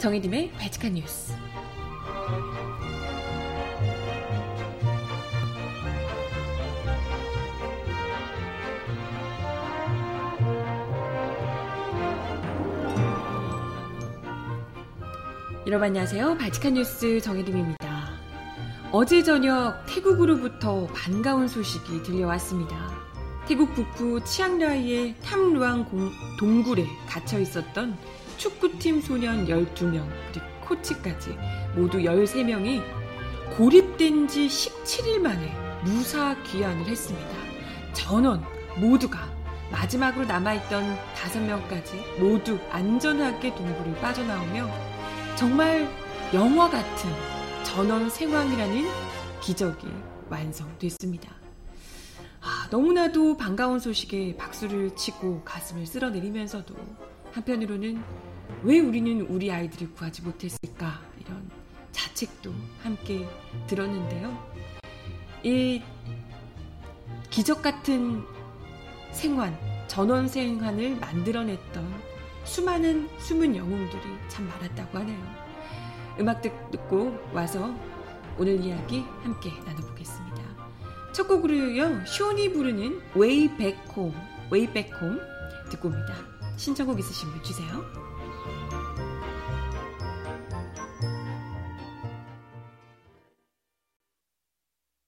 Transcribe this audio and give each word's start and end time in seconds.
정혜림의 0.00 0.52
발칙한 0.52 0.94
뉴스. 0.94 1.34
여러분 15.66 15.88
안녕하세요. 15.88 16.38
발칙한 16.38 16.72
뉴스 16.72 17.20
정혜림입니다. 17.20 17.76
어제 18.92 19.22
저녁 19.22 19.84
태국으로부터 19.86 20.86
반가운 20.94 21.46
소식이 21.46 22.02
들려왔습니다. 22.04 22.74
태국 23.46 23.74
북부 23.74 24.24
치앙라이의 24.24 25.16
탐루앙 25.22 25.84
동굴에 26.38 26.86
갇혀 27.06 27.38
있었던 27.38 27.98
축구팀 28.40 29.02
소년 29.02 29.44
12명, 29.44 30.08
그리고 30.32 30.46
코치까지 30.62 31.36
모두 31.76 31.98
13명이 31.98 32.82
고립된 33.54 34.28
지 34.28 34.46
17일 34.46 35.18
만에 35.18 35.54
무사 35.84 36.34
귀환을 36.44 36.86
했습니다. 36.86 37.28
전원 37.92 38.42
모두가 38.78 39.30
마지막으로 39.70 40.24
남아있던 40.24 40.96
5명까지 41.14 42.18
모두 42.18 42.58
안전하게 42.70 43.54
동굴을 43.54 43.96
빠져나오며 43.96 44.70
정말 45.36 45.86
영화 46.32 46.70
같은 46.70 47.10
전원 47.62 48.08
생황이라는 48.08 48.86
기적이 49.42 49.86
완성됐습니다. 50.30 51.30
아, 52.40 52.68
너무나도 52.70 53.36
반가운 53.36 53.78
소식에 53.78 54.38
박수를 54.38 54.96
치고 54.96 55.42
가슴을 55.44 55.84
쓸어내리면서도 55.84 56.74
한편으로는 57.32 58.02
왜 58.62 58.80
우리는 58.80 59.20
우리 59.22 59.50
아이들을 59.50 59.92
구하지 59.94 60.22
못했을까 60.22 61.00
이런 61.20 61.48
자책도 61.92 62.52
함께 62.82 63.26
들었는데요. 63.66 64.50
이 65.42 65.82
기적 67.30 67.62
같은 67.62 68.24
생환, 69.12 69.56
전원 69.86 70.28
생환을 70.28 70.96
만들어냈던 70.96 72.10
수많은 72.44 73.08
숨은 73.18 73.56
영웅들이 73.56 74.02
참 74.28 74.46
많았다고 74.48 74.98
하네요. 74.98 75.50
음악 76.18 76.42
듣고 76.42 77.18
와서 77.32 77.74
오늘 78.38 78.60
이야기 78.60 79.00
함께 79.22 79.50
나눠보겠습니다. 79.64 80.40
첫 81.12 81.26
곡으로요, 81.26 82.04
쇼니 82.06 82.52
부르는 82.52 83.00
Way 83.16 83.56
Back 83.56 83.78
Home, 83.96 84.16
Way 84.52 84.72
Back 84.72 84.92
Home 85.00 85.20
듣고 85.70 85.88
옵니다. 85.88 86.29
신청곡 86.60 86.98
있으신 86.98 87.30
분 87.30 87.42
주세요. 87.42 87.66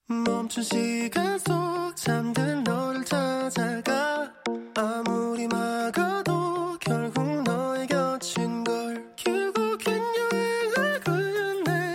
멈춘 0.06 0.62
시간 0.62 1.38
속 1.38 1.94
잠든 1.94 2.64
너를 2.64 3.04
찾아가. 3.04 4.32
아무리 4.74 5.46
막아도 5.46 6.78
결국 6.80 7.42
너의 7.42 7.86
곁인 7.86 8.64
걸 8.64 9.14
결국엔 9.16 10.00
여행을 10.32 11.00
끝내 11.00 11.94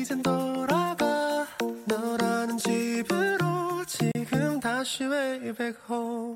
이젠 0.00 0.20
돌아가. 0.20 1.46
너라는 1.86 2.58
집으로 2.58 3.84
지금 3.86 4.58
다시 4.58 5.04
way 5.04 5.52
back 5.52 5.78
home 5.88 6.35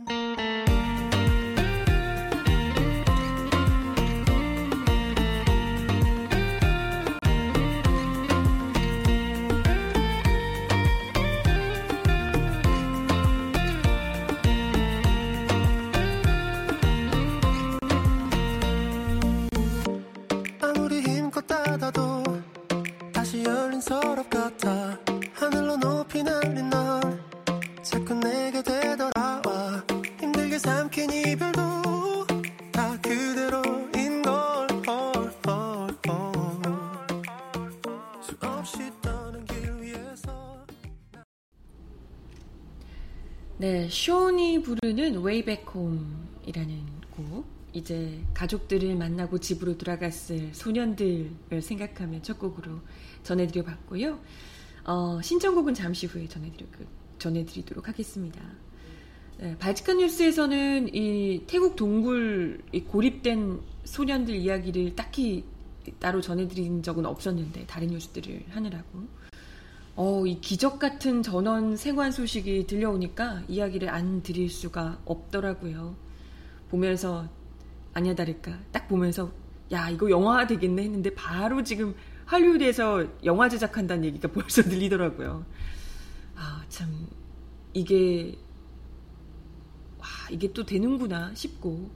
쇼니 43.91 44.63
부르는 44.63 45.25
Way 45.25 45.45
Back 45.45 45.67
Home이라는 45.75 47.01
곡. 47.11 47.61
이제 47.73 48.21
가족들을 48.35 48.97
만나고 48.97 49.39
집으로 49.39 49.79
돌아갔을 49.79 50.53
소년들을 50.53 51.63
생각하면 51.63 52.23
첫 52.23 52.39
곡으로 52.39 52.81
전해드려 53.23 53.65
봤고요. 53.65 54.19
어, 54.85 55.21
신청곡은 55.23 55.75
잠시 55.75 56.07
후에 56.07 56.27
전해드려, 56.27 56.67
전해드리도록 57.19 57.87
하겠습니다. 57.87 58.41
네, 59.39 59.57
발칙한 59.59 59.99
뉴스에서는 59.99 60.95
이 60.95 61.45
태국 61.47 61.77
동굴 61.77 62.61
이 62.73 62.81
고립된 62.81 63.61
소년들 63.85 64.35
이야기를 64.35 64.97
딱히 64.97 65.45
따로 65.99 66.21
전해드린 66.21 66.83
적은 66.83 67.07
없었는데 67.07 67.67
다른 67.67 67.89
뉴스들을 67.89 68.47
하느라고 68.51 69.07
어, 69.97 70.25
이 70.27 70.41
기적 70.41 70.79
같은 70.79 71.23
전원 71.23 71.77
생還소식이 71.77 72.67
들려오니까 72.67 73.43
이야기를 73.49 73.89
안 73.91 74.23
드릴 74.23 74.49
수가 74.49 75.01
없더라고요. 75.05 75.97
보면서 76.71 77.29
아니야 77.93 78.15
다를까 78.15 78.59
딱 78.73 78.89
보면서 78.89 79.33
야 79.73 79.91
이거 79.91 80.11
영화 80.11 80.47
되겠네 80.47 80.83
했는데 80.85 81.15
바로 81.15 81.63
지금 81.65 81.95
할리우드에서 82.27 83.07
영화 83.25 83.49
제작한다는 83.49 84.05
얘기가 84.05 84.29
벌써 84.33 84.63
들리더라고요. 84.63 85.45
아 86.37 86.65
참 86.71 87.09
이게 87.75 88.37
와 89.99 90.07
이게 90.31 90.53
또 90.53 90.65
되는구나 90.65 91.35
싶고 91.35 91.91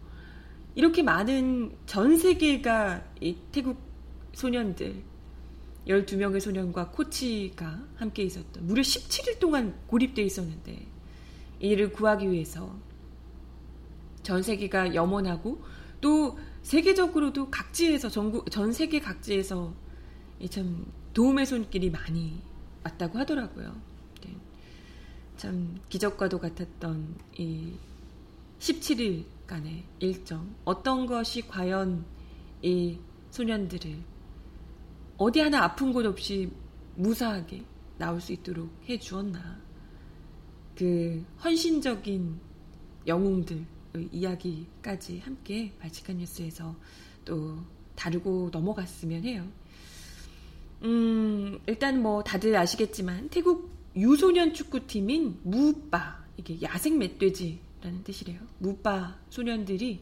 이렇게 0.75 1.03
많은 1.03 1.76
전 1.87 2.19
세계가 2.19 3.05
이 3.21 3.37
태국 3.53 3.78
소년들 4.34 5.03
12명의 5.86 6.40
소년과 6.40 6.90
코치가 6.90 7.86
함께 7.96 8.22
있었던 8.22 8.66
무려 8.66 8.82
17일 8.82 9.38
동안 9.38 9.78
고립되어 9.86 10.24
있었는데 10.24 10.86
이를 11.60 11.92
구하기 11.92 12.30
위해서 12.30 12.74
전 14.22 14.42
세계가 14.42 14.94
염원하고 14.94 15.62
또 16.00 16.38
세계적으로도 16.62 17.50
각지에서 17.50 18.08
전국 18.08 18.50
전 18.50 18.72
세계 18.72 19.00
각지에서 19.00 19.74
참 20.50 20.86
도움의 21.12 21.46
손길이 21.46 21.90
많이 21.90 22.40
왔다고 22.82 23.18
하더라고요. 23.18 23.74
네. 24.24 24.36
참 25.36 25.78
기적과도 25.88 26.38
같았던 26.38 27.16
이 27.38 27.72
17일간의 28.58 29.82
일정 30.00 30.54
어떤 30.64 31.06
것이 31.06 31.46
과연 31.46 32.04
이 32.62 32.98
소년들을 33.30 34.13
어디 35.16 35.40
하나 35.40 35.64
아픈 35.64 35.93
곳 35.93 36.05
없이 36.06 36.50
무사하게 36.96 37.64
나올 37.99 38.20
수 38.20 38.32
있도록 38.32 38.70
해 38.88 38.99
주었나. 38.99 39.61
그 40.75 41.25
헌신적인 41.43 42.40
영웅들의 43.06 43.64
이야기까지 44.11 45.20
함께 45.20 45.72
발칙한 45.78 46.16
뉴스에서 46.19 46.75
또 47.25 47.58
다루고 47.94 48.50
넘어갔으면 48.52 49.25
해요. 49.25 49.46
음, 50.82 51.58
일단 51.66 52.02
뭐 52.02 52.22
다들 52.22 52.56
아시겠지만 52.56 53.28
태국 53.28 53.70
유소년 53.96 54.52
축구팀인 54.52 55.38
무빠, 55.44 56.25
이게 56.37 56.61
야생 56.62 56.99
멧돼지라는 56.99 58.02
뜻이래요. 58.02 58.40
무빠 58.58 59.16
소년들이 59.31 60.00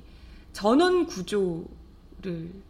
전원 0.53 1.07
구조를 1.07 2.63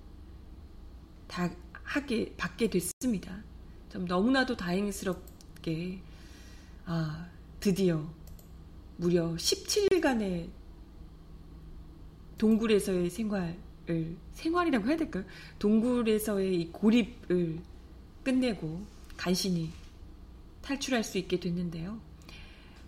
다 1.29 1.50
하게 1.93 2.33
받게 2.39 2.71
됐습니다. 2.71 3.43
좀 3.91 4.06
너무나도 4.06 4.56
다행스럽게 4.56 6.00
아 6.87 7.29
드디어 7.61 8.09
무려 8.97 9.35
17일간의 9.35 10.49
동굴에서의 12.39 13.11
생활을 13.11 14.17
생활이라고 14.33 14.89
해야 14.89 14.97
될까요? 14.97 15.25
동굴에서의 15.59 16.61
이 16.61 16.73
고립을 16.73 17.61
끝내고 18.25 18.87
간신히 19.19 19.71
탈출할 20.62 21.05
수 21.05 21.19
있게 21.19 21.39
됐는데요. 21.39 22.00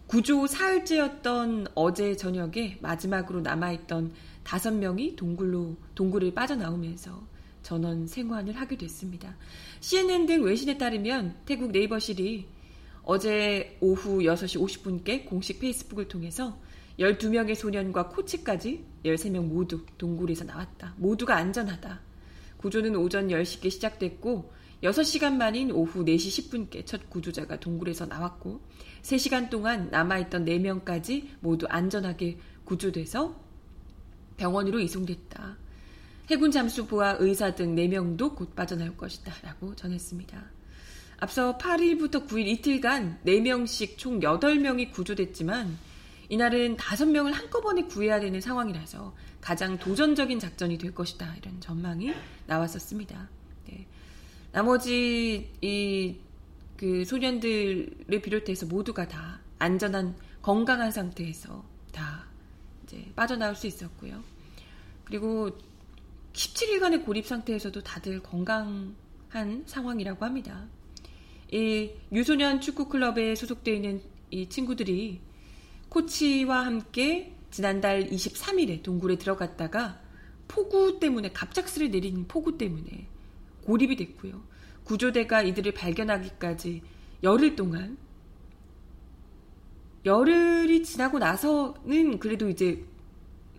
구조 0.07 0.47
사흘째였던 0.47 1.67
어제 1.75 2.17
저녁에 2.17 2.79
마지막으로 2.81 3.43
남아있던 3.43 4.15
다섯 4.45 4.73
명이 4.73 5.17
동굴로 5.17 5.77
동굴을 5.95 6.33
빠져나오면서 6.33 7.34
전원 7.65 8.07
생환을 8.07 8.55
하게 8.55 8.77
됐습니다. 8.77 9.35
CNN 9.81 10.27
등 10.27 10.45
외신에 10.45 10.79
따르면 10.79 11.35
태국 11.47 11.73
네이버실이 11.73 12.47
어제 13.03 13.77
오후 13.81 14.21
6시 14.21 14.61
50분께 14.61 15.27
공식 15.27 15.59
페이스북을 15.59 16.07
통해서 16.07 16.57
12명의 17.01 17.57
소년과 17.57 18.11
코치까지 18.11 18.85
13명 19.05 19.47
모두 19.47 19.85
동굴에서 19.99 20.45
나왔다. 20.45 20.95
모두가 20.99 21.37
안전하다. 21.37 22.01
구조는 22.59 22.95
오전 22.97 23.29
10시께 23.29 23.71
시작됐고 23.71 24.53
6시간 24.83 25.35
만인 25.35 25.71
오후 25.73 26.05
4시 26.05 26.51
10분께 26.51 26.87
첫 26.87 27.11
구조자가 27.11 27.59
동굴에서 27.59 28.07
나왔고 28.07 28.61
3시간 29.03 29.51
동안 29.51 29.89
남아있던 29.91 30.45
4명까지 30.45 31.29
모두 31.41 31.67
안전하게 31.69 32.39
구조돼서 32.65 33.35
병원으로 34.37 34.81
이송됐다. 34.81 35.64
해군 36.31 36.51
잠수부와 36.51 37.17
의사 37.21 37.55
등 37.55 37.75
4명도 37.75 38.35
곧 38.35 38.55
빠져나올 38.55 38.97
것이다. 38.97 39.33
라고 39.43 39.75
전했습니다. 39.75 40.43
앞서 41.19 41.59
8일부터 41.59 42.27
9일 42.27 42.47
이틀간 42.49 43.21
4명씩 43.25 43.99
총 43.99 44.21
8명이 44.21 44.93
구조됐지만 44.93 45.77
이날은 46.29 46.77
5명을 46.77 47.33
한꺼번에 47.33 47.83
구해야 47.85 48.21
되는 48.21 48.41
상황이라서 48.41 49.15
가장 49.41 49.79
도전적인 49.79 50.39
작전이 50.39 50.79
될 50.79 50.95
것이다. 50.95 51.35
이런 51.37 51.61
전망이 51.61 52.13
나왔었습니다. 52.47 53.29
네. 53.69 53.87
나머지 54.53 55.51
이 55.61 56.25
그 56.77 57.05
소년들을 57.05 58.21
비롯해서 58.23 58.67
모두가 58.67 59.07
다 59.07 59.41
안전한 59.59 60.15
건강한 60.43 60.91
상태에서 60.91 61.65
다 61.93 62.25
이제 62.85 63.11
빠져나올 63.15 63.55
수 63.55 63.67
있었고요. 63.67 64.23
그리고 65.05 65.57
17일간의 66.35 67.05
고립 67.05 67.27
상태에서도 67.27 67.81
다들 67.83 68.23
건강한 68.23 69.63
상황이라고 69.67 70.25
합니다. 70.25 70.67
이 71.53 71.91
유소년 72.13 72.61
축구 72.61 72.89
클럽에 72.89 73.35
소속되어 73.37 73.75
있는 73.75 74.03
이 74.31 74.49
친구들이 74.49 75.21
코치와 75.89 76.67
함께 76.67 77.33
지난달 77.51 78.09
23일에 78.09 78.83
동굴에 78.83 79.17
들어갔다가 79.17 80.01
폭우 80.49 80.99
때문에 80.99 81.31
갑작스레 81.31 81.89
내린 81.89 82.27
폭우 82.27 82.59
때문에 82.59 83.07
고립이 83.65 83.95
됐고요. 83.97 84.43
구조대가 84.83 85.43
이들을 85.43 85.73
발견하기까지 85.73 86.83
열흘 87.23 87.55
동안 87.55 87.97
열흘이 90.05 90.83
지나고 90.83 91.19
나서는 91.19 92.19
그래도 92.19 92.49
이제 92.49 92.85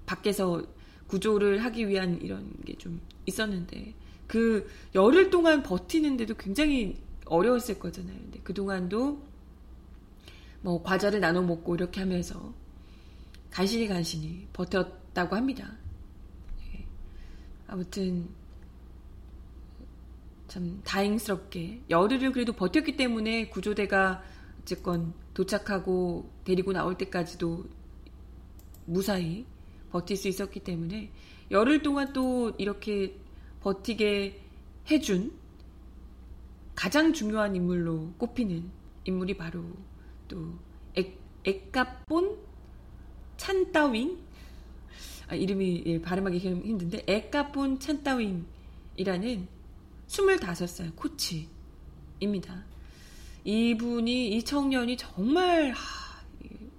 밖에서 0.05 0.61
구조를 1.07 1.63
하기 1.63 1.87
위한 1.87 2.19
이런 2.21 2.51
게 2.65 2.75
좀 2.77 2.99
있었는데 3.25 3.93
그 4.27 4.69
열흘 4.93 5.29
동안 5.29 5.63
버티는데도 5.63 6.35
굉장히 6.35 6.97
어려웠을 7.25 7.79
거잖아요. 7.79 8.17
근데 8.17 8.39
그동안도 8.43 9.21
뭐 10.61 10.83
과자를 10.83 11.19
나눠 11.19 11.41
먹고 11.41 11.75
이렇게 11.75 11.99
하면서 12.01 12.53
간신히 13.51 13.87
간신히 13.87 14.47
버텼다고 14.53 15.35
합니다. 15.35 15.77
네. 16.59 16.85
아무튼 17.67 18.27
참 20.47 20.81
다행스럽게 20.83 21.81
열흘을 21.89 22.31
그래도 22.31 22.53
버텼기 22.53 22.95
때문에 22.97 23.49
구조대가 23.49 24.23
어쨌건 24.61 25.13
도착하고 25.33 26.29
데리고 26.43 26.73
나올 26.73 26.97
때까지도 26.97 27.65
무사히 28.85 29.45
버틸 29.91 30.17
수 30.17 30.27
있었기 30.27 30.61
때문에 30.61 31.11
열흘 31.51 31.81
동안 31.81 32.13
또 32.13 32.51
이렇게 32.57 33.15
버티게 33.61 34.41
해준 34.89 35.31
가장 36.75 37.13
중요한 37.13 37.55
인물로 37.55 38.13
꼽히는 38.17 38.69
인물이 39.05 39.37
바로 39.37 39.63
또 40.27 40.53
액, 40.95 41.17
액가본 41.43 42.37
찬따윙 43.37 44.25
아, 45.27 45.35
이름이 45.35 45.83
예, 45.87 46.01
발음하기 46.01 46.37
힘든데 46.37 47.03
액가본 47.07 47.79
찬따윙이라는 47.79 49.47
25살 50.07 50.95
코치입니다. 50.95 52.63
이분이 53.43 54.35
이 54.35 54.43
청년이 54.43 54.97
정말 54.97 55.71
하, 55.71 56.23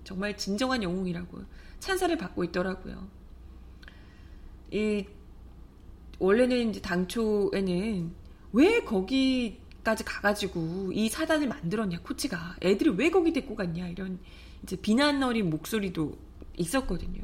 정말 0.04 0.36
진정한 0.36 0.82
영웅이라고 0.82 1.38
찬사를 1.86 2.18
받고 2.18 2.42
있더라고요. 2.44 3.06
이 4.72 5.06
원래는 6.18 6.70
이제 6.70 6.80
당초에는 6.80 8.12
왜 8.52 8.80
거기까지 8.80 10.02
가가지고 10.04 10.90
이 10.92 11.08
사단을 11.08 11.46
만들었냐 11.46 12.00
코치가 12.00 12.56
애들이 12.60 12.90
왜 12.90 13.10
거기 13.10 13.32
데리고 13.32 13.54
갔냐 13.54 13.86
이런 13.86 14.18
이제 14.64 14.74
비난 14.74 15.22
어린 15.22 15.48
목소리도 15.48 16.18
있었거든요. 16.56 17.22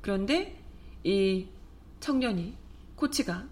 그런데 0.00 0.62
이 1.02 1.48
청년이 1.98 2.54
코치가 2.94 3.48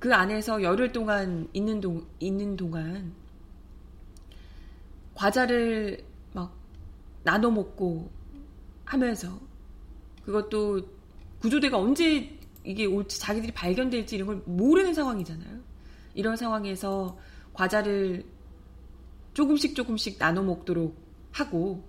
그 0.00 0.12
안에서 0.14 0.62
열흘 0.62 0.90
동안 0.90 1.48
있는 1.52 1.80
동 1.80 2.06
있는 2.18 2.56
동안 2.56 3.12
과자를 5.14 6.04
막 6.32 6.56
나눠 7.22 7.50
먹고 7.50 8.17
하면서 8.88 9.38
그것도 10.24 10.80
구조대가 11.40 11.78
언제 11.78 12.38
이게 12.64 12.86
올지 12.86 13.20
자기들이 13.20 13.52
발견될지 13.52 14.16
이런 14.16 14.26
걸 14.26 14.42
모르는 14.46 14.94
상황이잖아요. 14.94 15.60
이런 16.14 16.36
상황에서 16.36 17.18
과자를 17.52 18.24
조금씩 19.34 19.74
조금씩 19.74 20.18
나눠 20.18 20.42
먹도록 20.42 20.96
하고 21.32 21.84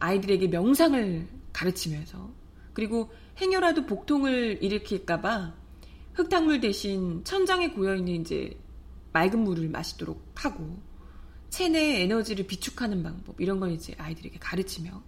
아이들에게 0.00 0.48
명상을 0.48 1.28
가르치면서 1.52 2.30
그리고 2.72 3.10
행여라도 3.40 3.86
복통을 3.86 4.62
일으킬까봐 4.62 5.54
흙탕물 6.14 6.60
대신 6.60 7.22
천장에 7.24 7.70
고여있는 7.70 8.22
이제 8.22 8.58
맑은 9.12 9.40
물을 9.40 9.68
마시도록 9.68 10.20
하고 10.34 10.78
체내 11.50 12.02
에너지를 12.02 12.46
비축하는 12.46 13.02
방법 13.02 13.40
이런 13.40 13.60
걸 13.60 13.72
이제 13.72 13.94
아이들에게 13.98 14.38
가르치며 14.38 15.02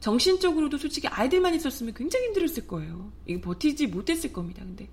정신적으로도 0.00 0.78
솔직히 0.78 1.08
아이들만 1.08 1.54
있었으면 1.54 1.94
굉장히 1.94 2.26
힘들었을 2.26 2.66
거예요. 2.66 3.12
이게 3.26 3.40
버티지 3.40 3.88
못했을 3.88 4.32
겁니다. 4.32 4.62
근데 4.64 4.88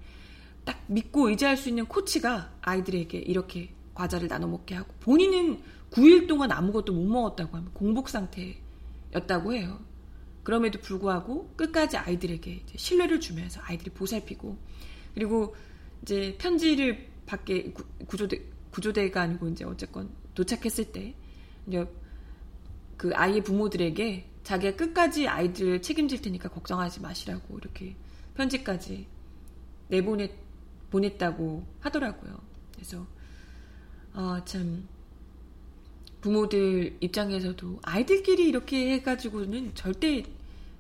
딱 0.66 0.84
믿고 0.88 1.30
의지할 1.30 1.58
수 1.58 1.70
있는 1.70 1.86
코치가 1.86 2.54
아이들에게 2.62 3.18
이렇게 3.18 3.74
과자를 3.94 4.28
나눠 4.28 4.48
먹게 4.48 4.76
하고 4.76 4.94
본인은 5.02 5.62
9일 5.92 6.28
동안 6.28 6.52
아무것도 6.52 6.94
못 6.94 7.04
먹었다고 7.06 7.58
하면 7.58 7.74
공복 7.74 8.10
상태였다고 8.10 9.54
해요. 9.54 9.80
그럼에도 10.44 10.80
불구하고 10.80 11.54
끝까지 11.56 11.98
아이들에게 11.98 12.64
신뢰를 12.76 13.20
주면서 13.20 13.62
아이들이 13.64 13.92
보살피고 13.92 14.58
그리고 15.14 15.56
이제 16.02 16.36
편지를 16.40 17.08
밖에 17.26 17.72
구조대 18.08 18.42
구조대가 18.72 19.22
아니고 19.22 19.50
이제 19.50 19.64
어쨌건 19.64 20.10
도착했을 20.34 20.92
때 20.92 21.14
그 22.98 23.12
아이의 23.14 23.44
부모들에게 23.44 24.30
자기가 24.44 24.76
끝까지 24.76 25.28
아이들을 25.28 25.82
책임질 25.82 26.22
테니까 26.22 26.50
걱정하지 26.50 27.02
마시라고 27.02 27.58
이렇게 27.58 27.96
편지까지 28.36 29.08
내보냈 29.88 30.32
보냈다고 30.90 31.66
하더라고요. 31.80 32.40
그래서 32.76 33.06
아 34.14 34.42
참 34.46 34.88
부모들 36.24 36.98
입장에서도 37.02 37.80
아이들끼리 37.84 38.48
이렇게 38.48 38.94
해가지고는 38.94 39.76
절대 39.76 40.24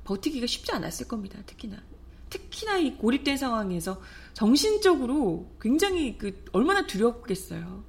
버티기가 0.06 0.48
쉽지 0.48 0.72
않았을 0.72 1.10
겁니다. 1.10 1.38
특히나 1.46 1.84
특히나 2.30 2.78
이 2.78 2.96
고립된 2.96 3.36
상황에서 3.36 4.02
정신적으로 4.34 5.52
굉장히 5.60 6.18
그 6.18 6.46
얼마나 6.54 6.88
두렵겠어요. 6.88 7.84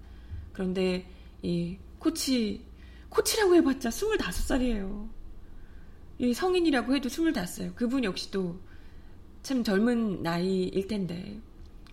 그런데 0.53 1.09
이 1.43 1.79
코치 2.01 2.67
코치라고 3.09 3.55
해봤자 3.55 3.89
25살이에요. 3.91 5.09
이 6.19 6.33
성인이라고 6.33 6.95
해도 6.95 7.09
25살. 7.09 7.75
그분 7.75 8.05
역시도 8.05 8.59
참 9.43 9.65
젊은 9.65 10.23
나이일 10.23 10.87
텐데 10.87 11.41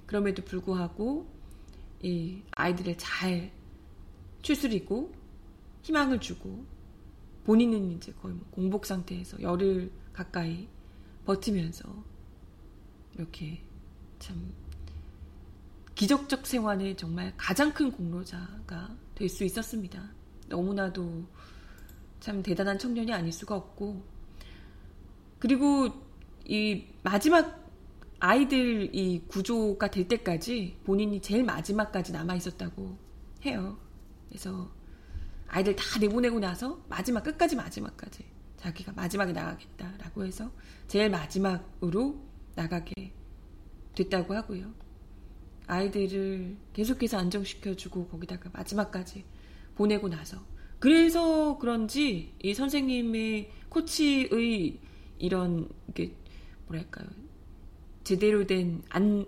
그럼에도 0.06 0.44
불구하고 0.44 1.28
이 2.01 2.42
아이들을 2.51 2.98
잘 2.98 3.51
추스리고 4.42 5.13
희망을 5.84 6.20
주고 6.20 6.66
본인은 7.46 7.92
이제 7.94 8.13
거의 8.22 8.36
뭐 8.36 8.46
공복 8.51 8.86
상태에서 8.86 9.42
열흘 9.42 9.92
가까이 10.13 10.68
버티면서 11.25 12.04
이렇게 13.16 13.62
참 14.20 14.54
기적적 15.96 16.46
생활의 16.46 16.96
정말 16.98 17.34
가장 17.38 17.74
큰 17.74 17.92
공로자가 17.92 18.96
될 19.16 19.30
수 19.30 19.44
있었습니다. 19.44 20.10
너무나도 20.48 21.25
참 22.22 22.44
대단한 22.44 22.78
청년이 22.78 23.12
아닐 23.12 23.34
수가 23.34 23.56
없고 23.56 24.04
그리고 25.40 25.90
이 26.46 26.86
마지막 27.04 27.60
아이들 28.20 28.96
이 28.96 29.25
구조가 29.28 29.90
될 29.90 30.08
때까지 30.08 30.80
본인이 30.84 31.20
제일 31.20 31.44
마지막까지 31.44 32.12
남아 32.12 32.36
있었다고 32.36 32.96
해요. 33.44 33.80
그래서 34.30 34.72
아이들 35.48 35.75
다 35.75 36.00
내보내고 36.00 36.40
나서 36.40 36.86
마지막 36.88 37.24
끝까지 37.24 37.56
마지막까지 37.56 38.24
자기가 38.58 38.94
마지막에 38.94 39.34
나가겠다라고 39.34 40.24
해서 40.24 40.51
제일 40.88 41.10
마지막으로 41.10 42.22
나가게 42.54 43.12
됐다고 43.96 44.36
하고요. 44.36 44.72
아이들을 45.66 46.56
계속해서 46.74 47.18
안정시켜주고 47.18 48.10
거기다가 48.10 48.51
마지막까지 48.54 49.25
보내고 49.74 50.08
나서 50.08 50.38
그래서 50.82 51.58
그런지 51.60 52.34
이 52.44 52.54
선생님의 52.54 53.52
코치의 53.70 54.80
이런 55.20 55.70
게 55.94 56.14
뭐랄까요 56.68 57.08
제대로 58.04 58.46
된 58.46 58.82
안 58.90 59.26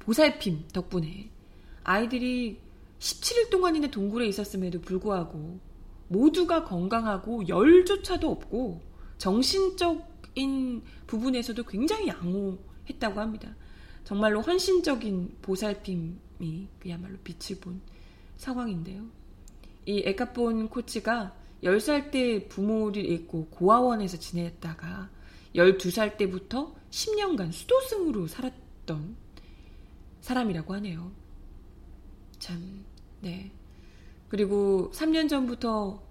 보살핌 0.00 0.68
덕분에 0.72 1.30
아이들이 1.84 2.58
17일 2.98 3.50
동안이나 3.50 3.88
동굴에 3.88 4.26
있었음에도 4.26 4.80
불구하고 4.80 5.60
모두가 6.08 6.64
건강하고 6.64 7.46
열조차도 7.46 8.28
없고 8.28 8.82
정신적인 9.18 10.82
부분에서도 11.06 11.62
굉장히 11.64 12.08
양호했다고 12.08 13.20
합니다. 13.20 13.54
정말로 14.04 14.40
헌신적인 14.40 15.36
보살핌이 15.42 16.68
그야말로 16.80 17.16
빛을 17.22 17.60
본 17.60 17.80
상황인데요. 18.36 19.19
이 19.86 20.02
에카폰 20.04 20.68
코치가 20.68 21.34
10살 21.62 22.10
때 22.10 22.48
부모를 22.48 23.04
잃고 23.04 23.46
고아원에서 23.46 24.18
지냈다가 24.18 25.10
12살 25.54 26.16
때부터 26.16 26.74
10년간 26.90 27.52
수도승으로 27.52 28.26
살았던 28.26 29.16
사람이라고 30.20 30.74
하네요. 30.74 31.12
참, 32.38 32.84
네. 33.20 33.50
그리고 34.28 34.90
3년 34.92 35.28
전부터 35.28 36.02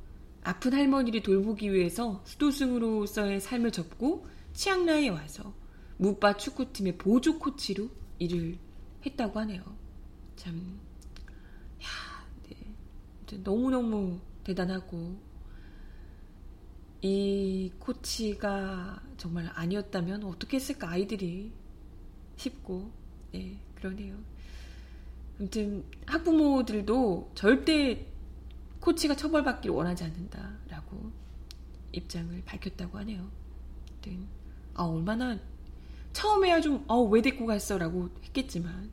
아픈 0.43 0.73
할머니를 0.73 1.21
돌보기 1.21 1.73
위해서 1.73 2.21
수도승으로서의 2.25 3.39
삶을 3.39 3.71
접고 3.71 4.27
치앙라에 4.53 5.09
와서 5.09 5.53
무빠 5.97 6.35
축구팀의 6.35 6.97
보조 6.97 7.39
코치로 7.39 7.89
일을 8.19 8.57
했다고 9.05 9.39
하네요. 9.39 9.63
참. 10.35 10.79
너무너무 13.37 14.19
대단하고, 14.43 15.17
이 17.01 17.71
코치가 17.79 19.01
정말 19.17 19.49
아니었다면 19.53 20.23
어떻게 20.25 20.57
했을까, 20.57 20.89
아이들이 20.89 21.51
싶고, 22.35 22.91
네, 23.31 23.59
그러네요. 23.75 24.17
아무튼, 25.39 25.85
학부모들도 26.05 27.31
절대 27.35 28.05
코치가 28.79 29.15
처벌받기를 29.15 29.75
원하지 29.75 30.03
않는다라고 30.03 31.11
입장을 31.91 32.43
밝혔다고 32.45 32.97
하네요. 32.99 33.29
아, 34.79 34.83
얼마나 34.83 35.37
처음에야 36.13 36.61
좀, 36.61 36.83
어, 36.87 37.01
왜 37.01 37.21
데리고 37.21 37.45
갔어? 37.45 37.77
라고 37.77 38.09
했겠지만, 38.23 38.89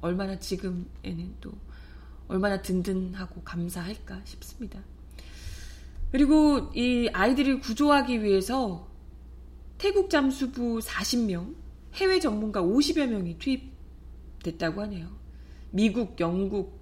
얼마나 0.00 0.38
지금에는 0.38 1.36
또, 1.40 1.52
얼마나 2.28 2.62
든든하고 2.62 3.42
감사할까 3.42 4.22
싶습니다. 4.24 4.80
그리고 6.12 6.70
이 6.74 7.08
아이들을 7.12 7.60
구조하기 7.60 8.22
위해서 8.22 8.88
태국 9.76 10.10
잠수부 10.10 10.78
40명, 10.78 11.54
해외 11.94 12.20
전문가 12.20 12.62
50여 12.62 13.06
명이 13.06 13.38
투입됐다고 13.38 14.82
하네요. 14.82 15.08
미국, 15.70 16.18
영국, 16.20 16.78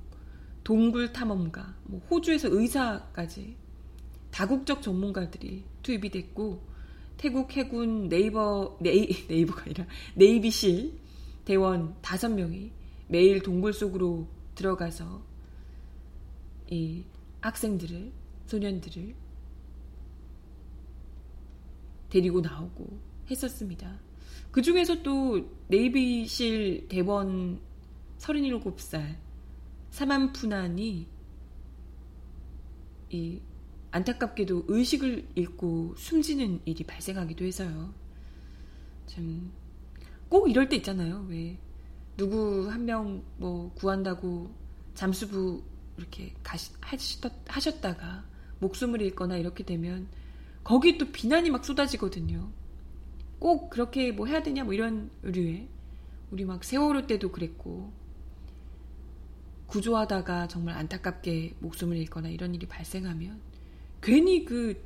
동굴 0.62 1.12
탐험가, 1.12 1.76
뭐 1.84 2.00
호주에서 2.10 2.48
의사까지 2.50 3.56
다국적 4.30 4.82
전문가들이 4.82 5.64
투입이 5.82 6.10
됐고, 6.10 6.62
태국 7.16 7.56
해군 7.56 8.08
네이버 8.08 8.76
네이, 8.80 9.26
네이버가 9.28 9.62
아니라 9.62 9.86
네이비실 10.14 10.98
대원 11.44 11.94
다섯 12.02 12.28
명이 12.28 12.70
매일 13.08 13.42
동굴 13.42 13.72
속으로 13.72 14.28
들어가서 14.54 15.22
이 16.70 17.04
학생들을 17.40 18.12
소년들을 18.46 19.14
데리고 22.10 22.40
나오고 22.40 22.98
했었습니다. 23.30 23.98
그 24.50 24.62
중에서 24.62 25.02
또 25.02 25.48
네이비실 25.68 26.88
대원 26.88 27.60
37살 28.18 29.16
사만푸난이 29.90 31.06
이 33.10 33.40
안타깝게도 33.90 34.64
의식을 34.68 35.28
잃고 35.34 35.94
숨지는 35.96 36.60
일이 36.64 36.84
발생하기도 36.84 37.44
해서요. 37.44 37.92
참, 39.06 39.52
꼭 40.28 40.48
이럴 40.50 40.68
때 40.68 40.76
있잖아요. 40.76 41.24
왜, 41.28 41.58
누구 42.16 42.68
한 42.70 42.82
명 42.84 43.22
뭐 43.38 43.72
구한다고 43.74 44.50
잠수부 44.94 45.62
이렇게 45.96 46.34
가시, 46.42 46.72
하셨다가 47.46 48.24
목숨을 48.60 49.02
잃거나 49.02 49.36
이렇게 49.36 49.64
되면 49.64 50.08
거기 50.64 50.98
또 50.98 51.10
비난이 51.10 51.50
막 51.50 51.64
쏟아지거든요. 51.64 52.50
꼭 53.38 53.70
그렇게 53.70 54.12
뭐 54.12 54.26
해야 54.26 54.42
되냐 54.42 54.64
뭐 54.64 54.72
이런 54.72 55.10
류에 55.22 55.68
우리 56.30 56.44
막 56.44 56.64
세월호 56.64 57.06
때도 57.06 57.30
그랬고 57.30 57.92
구조하다가 59.66 60.48
정말 60.48 60.76
안타깝게 60.76 61.56
목숨을 61.60 61.96
잃거나 61.96 62.28
이런 62.28 62.54
일이 62.54 62.66
발생하면 62.66 63.40
괜히 64.00 64.44
그 64.44 64.82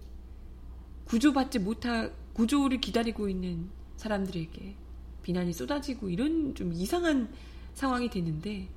구조받지 1.05 1.59
못하 1.59 2.11
구조를 2.33 2.81
기다리고 2.81 3.29
있는 3.29 3.69
사람들에게 3.97 4.77
비난이 5.23 5.53
쏟아지고 5.53 6.09
이런 6.09 6.55
좀 6.55 6.73
이상한 6.73 7.33
상황이 7.75 8.09
되는데 8.09 8.69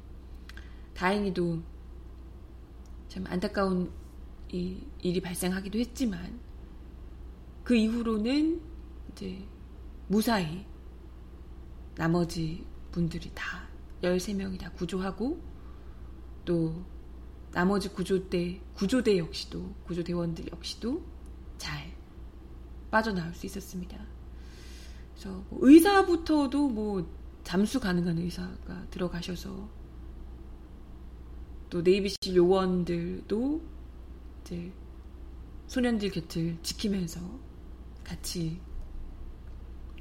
다행히도 0.93 1.61
참 3.13 3.25
안타까운 3.27 3.91
이 4.51 4.75
일이 5.03 5.21
발생하기도 5.21 5.77
했지만 5.77 6.39
그 7.63 7.75
이후로는 7.75 8.59
이제 9.11 9.45
무사히 10.07 10.65
나머지 11.93 12.65
분들이 12.91 13.29
다 13.35 13.67
13명이 14.01 14.59
다 14.59 14.71
구조하고 14.71 15.39
또 16.43 16.83
나머지 17.51 17.87
구조대, 17.89 18.59
구조대 18.73 19.19
역시도, 19.19 19.75
구조대원들 19.85 20.47
역시도 20.51 21.05
잘 21.59 21.95
빠져나올 22.89 23.31
수 23.35 23.45
있었습니다. 23.45 23.95
그래서 25.11 25.45
뭐 25.51 25.59
의사부터도 25.61 26.67
뭐 26.67 27.07
잠수 27.43 27.79
가능한 27.79 28.17
의사가 28.17 28.87
들어가셔서 28.89 29.82
또 31.73 31.81
네이비실 31.81 32.35
요원들도 32.35 33.61
이제 34.41 34.71
소년들 35.65 36.11
곁을 36.11 36.55
지키면서 36.61 37.19
같이 38.03 38.61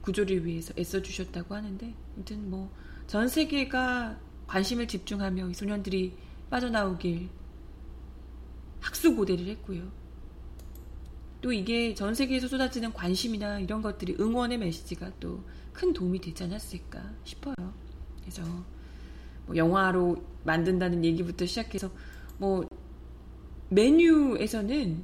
구조를 0.02 0.44
위해서 0.44 0.74
애써주셨다고 0.76 1.54
하는데, 1.54 1.94
아무튼 2.14 2.50
뭐, 2.50 2.70
전 3.06 3.26
세계가 3.26 4.20
관심을 4.46 4.86
집중하며 4.86 5.48
이 5.48 5.54
소년들이 5.54 6.14
빠져나오길 6.50 7.30
학수 8.80 9.16
고대를 9.16 9.46
했고요. 9.46 9.90
또 11.40 11.52
이게 11.54 11.94
전 11.94 12.14
세계에서 12.14 12.48
쏟아지는 12.48 12.92
관심이나 12.92 13.60
이런 13.60 13.80
것들이 13.80 14.16
응원의 14.20 14.58
메시지가 14.58 15.18
또 15.20 15.42
큰 15.72 15.92
도움이 15.92 16.20
되지 16.20 16.44
않았을까 16.44 17.02
싶어요. 17.24 17.54
그래서 18.20 18.42
뭐 19.46 19.56
영화로 19.56 20.16
만든다는 20.44 21.04
얘기부터 21.04 21.46
시작해서 21.46 21.90
뭐 22.38 22.66
메뉴에서는 23.68 25.02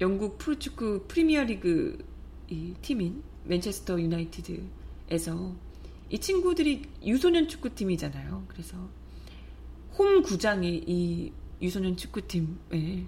영국 0.00 0.38
프로축구 0.38 1.04
프리미어리그 1.08 2.04
이 2.50 2.74
팀인 2.80 3.22
맨체스터 3.44 4.00
유나이티드에서 4.00 5.54
이 6.10 6.18
친구들이 6.18 6.82
유소년 7.04 7.48
축구팀이잖아요. 7.48 8.44
그래서 8.48 8.76
홈 9.98 10.22
구장이 10.22 10.84
이 10.86 11.32
유소년 11.60 11.96
축구팀의 11.96 13.06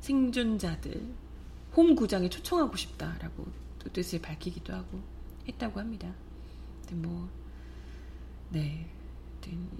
생존자들 0.00 1.00
홈 1.74 1.94
구장에 1.94 2.28
초청하고 2.28 2.76
싶다라고 2.76 3.46
또 3.78 3.88
뜻을 3.92 4.20
밝히기도 4.20 4.74
하고 4.74 5.00
했다고 5.48 5.80
합니다. 5.80 6.12
근데 6.86 7.06
뭐, 7.06 7.28
네. 8.50 8.86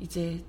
이제 0.01 0.45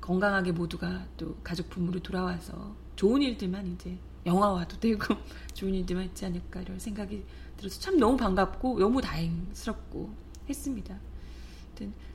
건강하게 0.00 0.52
모두가 0.52 1.06
또 1.16 1.36
가족 1.42 1.70
부모로 1.70 2.00
돌아와서 2.00 2.74
좋은 2.96 3.22
일들만 3.22 3.66
이제 3.68 3.96
영화화도 4.26 4.80
되고 4.80 5.14
좋은 5.54 5.74
일들만 5.74 6.04
있지 6.06 6.24
않을까 6.26 6.62
이런 6.62 6.78
생각이 6.78 7.24
들어서 7.56 7.80
참 7.80 7.98
너무 7.98 8.16
반갑고 8.16 8.78
너무 8.78 9.00
다행스럽고 9.00 10.12
했습니다. 10.48 10.98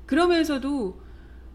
그러면서도 0.05 0.99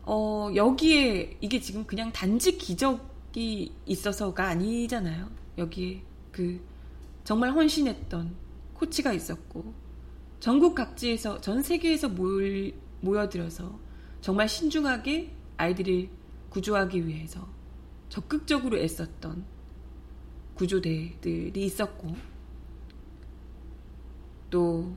어, 0.05 0.51
여기에 0.55 1.39
이게 1.41 1.61
지금 1.61 1.85
그냥 1.85 2.13
단지 2.13 2.59
기적이 2.59 3.73
있어서가 3.87 4.49
아니잖아요. 4.49 5.31
여기에 5.59 6.03
그 6.31 6.61
정말 7.25 7.53
헌신했던 7.53 8.35
코치가 8.75 9.13
있었고 9.13 9.73
전국 10.41 10.75
각지에서 10.75 11.41
전 11.41 11.63
세계에서 11.63 12.11
모여들어서 13.01 13.79
정말 14.23 14.49
신중하게 14.49 15.35
아이들을 15.59 16.09
구조하기 16.49 17.07
위해서 17.07 17.47
적극적으로 18.09 18.79
애썼던 18.79 19.45
구조대들이 20.55 21.65
있었고 21.65 22.17
또 24.51 24.97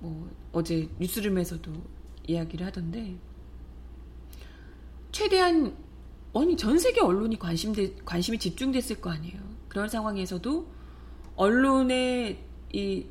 뭐 0.00 0.30
어제 0.52 0.88
뉴스룸에서도 0.98 1.72
이야기를 2.26 2.66
하던데 2.66 3.16
최대한 5.12 5.76
아니 6.34 6.56
전 6.56 6.78
세계 6.78 7.00
언론이 7.02 7.38
관심돼, 7.38 7.96
관심이 8.04 8.38
집중됐을 8.38 9.00
거 9.00 9.10
아니에요. 9.10 9.38
그런 9.68 9.88
상황에서도 9.88 10.66
언론의 11.36 12.44
이 12.72 13.06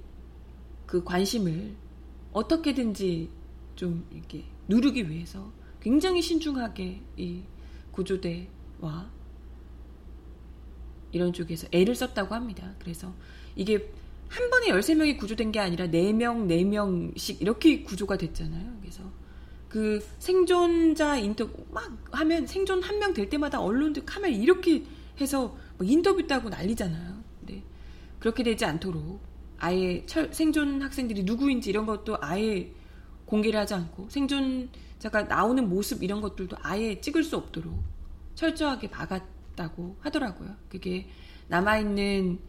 그 0.90 1.04
관심을 1.04 1.76
어떻게든지 2.34 3.30
좀 3.76 4.04
이렇게 4.12 4.44
누르기 4.70 5.10
위해서 5.10 5.52
굉장히 5.82 6.22
신중하게 6.22 7.02
이 7.18 7.42
구조대와 7.92 9.12
이런 11.12 11.34
쪽에서 11.34 11.68
애를 11.72 11.96
썼다고 11.96 12.36
합니다. 12.36 12.74
그래서 12.80 13.14
이게 13.56 13.92
한 14.30 14.50
번에 14.52 14.68
13명이 14.68 15.18
구조된 15.18 15.52
게 15.52 15.60
아니라 15.60 15.88
4명, 15.88 16.48
4명씩 16.48 17.42
이렇게 17.42 17.82
구조가 17.82 18.18
됐잖아요. 18.18 18.78
그래서 18.80 19.04
그 19.68 20.00
생존자 20.20 21.18
인터뷰 21.18 21.66
막 21.72 21.92
하면 22.12 22.46
생존 22.48 22.82
한 22.84 23.00
명 23.00 23.14
될 23.14 23.30
때마다 23.30 23.60
언론들 23.60 24.06
카메라 24.06 24.34
이렇게 24.36 24.84
해서 25.20 25.58
인터뷰 25.82 26.26
따고 26.28 26.50
난리잖아요. 26.50 27.24
네. 27.42 27.64
그렇게 28.20 28.44
되지 28.44 28.66
않도록 28.66 29.20
아예 29.58 30.06
철, 30.06 30.32
생존 30.34 30.82
학생들이 30.82 31.24
누구인지 31.24 31.70
이런 31.72 31.86
것도 31.88 32.18
아예 32.22 32.72
공개를 33.30 33.60
하지 33.60 33.76
않고 33.76 34.10
생존자가 34.10 35.24
나오는 35.24 35.70
모습 35.70 36.02
이런 36.04 36.20
것들도 36.20 36.58
아예 36.62 37.00
찍을 37.00 37.24
수 37.24 37.38
없도록 37.38 37.80
철저하게 38.34 38.90
박았다고 38.90 39.98
하더라고요. 40.00 40.56
그게 40.68 41.08
남아있는 41.48 42.40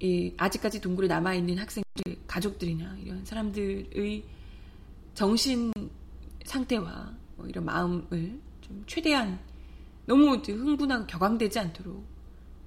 이 0.00 0.32
아직까지 0.36 0.80
동굴에 0.80 1.08
남아있는 1.08 1.58
학생들 1.58 2.16
가족들이나 2.26 2.96
이런 2.98 3.24
사람들의 3.24 4.24
정신 5.14 5.72
상태와 6.44 7.12
뭐 7.36 7.46
이런 7.46 7.64
마음을 7.64 8.40
좀 8.60 8.84
최대한 8.86 9.38
너무 10.06 10.36
흥분하고 10.36 11.06
격앙되지 11.06 11.58
않도록 11.58 12.04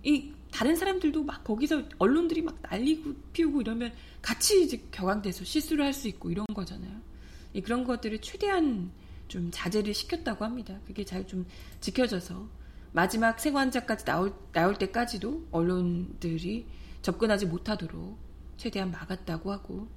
이 0.03 0.33
다른 0.51 0.75
사람들도 0.75 1.23
막 1.23 1.43
거기서 1.43 1.83
언론들이 1.97 2.41
막 2.41 2.57
날리고 2.61 3.13
피우고 3.31 3.61
이러면 3.61 3.93
같이 4.21 4.63
이제 4.63 4.83
격앙돼서 4.91 5.43
실수를 5.45 5.85
할 5.85 5.93
수 5.93 6.07
있고 6.09 6.29
이런 6.29 6.45
거잖아요. 6.53 7.12
이 7.53 7.61
그런 7.61 7.83
것들을 7.83 8.19
최대한 8.21 8.91
좀 9.27 9.49
자제를 9.51 9.93
시켰다고 9.93 10.43
합니다. 10.45 10.79
그게 10.85 11.03
잘 11.05 11.25
좀 11.25 11.45
지켜져서. 11.79 12.47
마지막 12.91 13.39
생환자까지 13.39 14.05
나올 14.05 14.33
나올 14.51 14.75
때까지도 14.75 15.47
언론들이 15.51 16.67
접근하지 17.01 17.47
못하도록 17.47 18.17
최대한 18.57 18.91
막았다고 18.91 19.51
하고. 19.51 19.87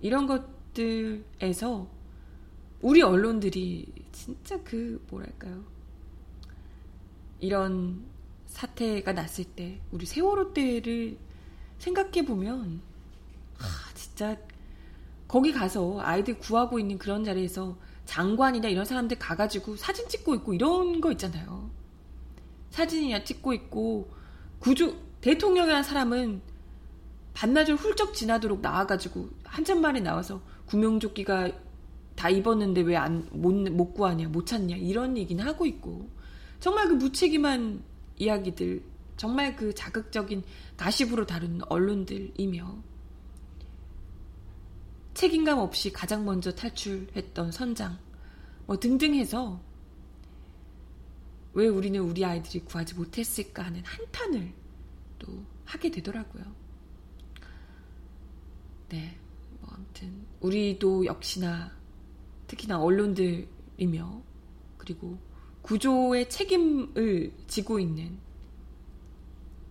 이런 0.00 0.26
것들에서 0.26 1.88
우리 2.82 3.02
언론들이 3.02 3.86
진짜 4.12 4.62
그 4.62 5.04
뭐랄까요? 5.10 5.64
이런 7.40 8.04
사태가 8.46 9.12
났을 9.12 9.44
때 9.44 9.80
우리 9.90 10.06
세월호 10.06 10.52
때를 10.52 11.18
생각해 11.78 12.24
보면 12.24 12.80
아 13.58 13.64
진짜 13.94 14.36
거기 15.28 15.52
가서 15.52 16.00
아이들 16.00 16.38
구하고 16.38 16.78
있는 16.78 16.98
그런 16.98 17.24
자리에서 17.24 17.76
장관이나 18.04 18.68
이런 18.68 18.84
사람들 18.84 19.18
가가지고 19.18 19.76
사진 19.76 20.08
찍고 20.08 20.34
있고 20.36 20.54
이런 20.54 21.00
거 21.00 21.10
있잖아요. 21.12 21.70
사진이나 22.70 23.24
찍고 23.24 23.52
있고 23.54 24.10
구조 24.58 24.94
대통령이라는 25.20 25.82
사람은 25.82 26.42
반나절 27.34 27.76
훌쩍 27.76 28.14
지나도록 28.14 28.60
나와가지고 28.60 29.28
한참 29.44 29.80
만에 29.80 30.00
나와서 30.00 30.40
구명조끼가 30.66 31.50
다 32.14 32.30
입었는데 32.30 32.80
왜 32.82 32.96
안 32.96 33.28
못못 33.30 33.92
구하냐 33.94 34.28
못 34.28 34.46
찾냐 34.46 34.76
이런 34.76 35.16
얘기는 35.18 35.44
하고 35.44 35.66
있고 35.66 36.08
정말 36.60 36.88
그 36.88 36.94
무책임한 36.94 37.82
이야기들 38.16 38.82
정말 39.16 39.54
그 39.56 39.74
자극적인 39.74 40.42
가십으로 40.76 41.26
다루는 41.26 41.60
언론들이며 41.68 42.82
책임감 45.16 45.58
없이 45.58 45.90
가장 45.90 46.26
먼저 46.26 46.54
탈출했던 46.54 47.50
선장 47.50 47.98
뭐 48.66 48.78
등등 48.78 49.14
해서 49.14 49.58
왜 51.54 51.66
우리는 51.68 51.98
우리 51.98 52.22
아이들이 52.22 52.60
구하지 52.60 52.94
못했을까 52.96 53.64
하는 53.64 53.82
한탄을 53.82 54.52
또 55.18 55.42
하게 55.64 55.90
되더라고요. 55.90 56.44
네, 58.90 59.18
뭐 59.60 59.70
아무튼 59.72 60.26
우리도 60.40 61.06
역시나 61.06 61.72
특히나 62.46 62.78
언론들이며 62.78 64.22
그리고 64.76 65.18
구조의 65.62 66.28
책임을 66.28 67.32
지고 67.46 67.80
있는 67.80 68.18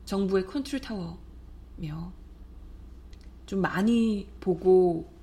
정부의 0.06 0.48
컨트롤 0.48 0.82
타워며 0.82 2.12
좀 3.46 3.62
많이 3.62 4.28
보고 4.40 5.14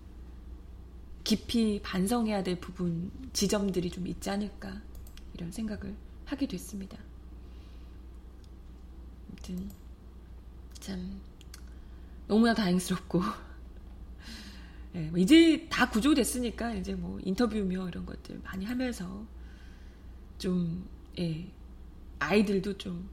깊이 1.25 1.81
반성해야 1.83 2.43
될 2.43 2.59
부분 2.59 3.11
지점들이 3.33 3.91
좀 3.91 4.07
있지 4.07 4.29
않을까 4.31 4.81
이런 5.35 5.53
생각을 5.53 5.95
하게 6.25 6.47
됐습니다. 6.47 6.99
아무튼 9.29 9.71
참 10.81 11.21
너무나 12.27 12.55
다행스럽고 12.55 13.23
네, 14.93 15.11
이제 15.17 15.67
다 15.69 15.89
구조됐으니까 15.89 16.75
이제 16.75 16.95
뭐 16.95 17.21
인터뷰며 17.23 17.89
이런 17.89 18.05
것들 18.05 18.41
많이 18.43 18.65
하면서 18.65 19.25
좀 20.39 20.89
예, 21.19 21.47
아이들도 22.19 22.79
좀 22.79 23.09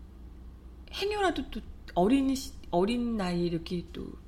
행여라도 0.91 1.49
또 1.51 1.61
어린 1.93 2.33
어린 2.71 3.17
나이 3.17 3.45
이렇게 3.45 3.85
또막 3.91 4.19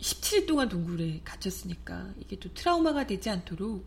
17일 0.00 0.46
동안 0.46 0.68
동굴에 0.68 1.20
갇혔으니까 1.24 2.14
이게 2.18 2.38
또 2.38 2.52
트라우마가 2.54 3.06
되지 3.06 3.30
않도록 3.30 3.84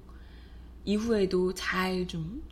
이후에도 0.85 1.53
잘 1.53 2.07
좀 2.07 2.43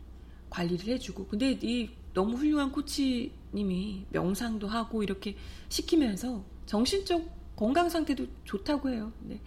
관리를 0.52 0.86
해주고 0.94 1.28
근데 1.28 1.58
이 1.62 1.88
너무 2.12 2.36
훌륭한 2.36 2.72
코치님이 2.72 4.06
명상도 4.10 4.68
하고 4.68 5.02
이렇게 5.02 5.34
시키면서 5.70 6.44
정신적 6.66 7.56
건강 7.56 7.88
상태도 7.88 8.26
좋다고 8.44 8.90
해요. 8.90 9.12
네. 9.20 9.40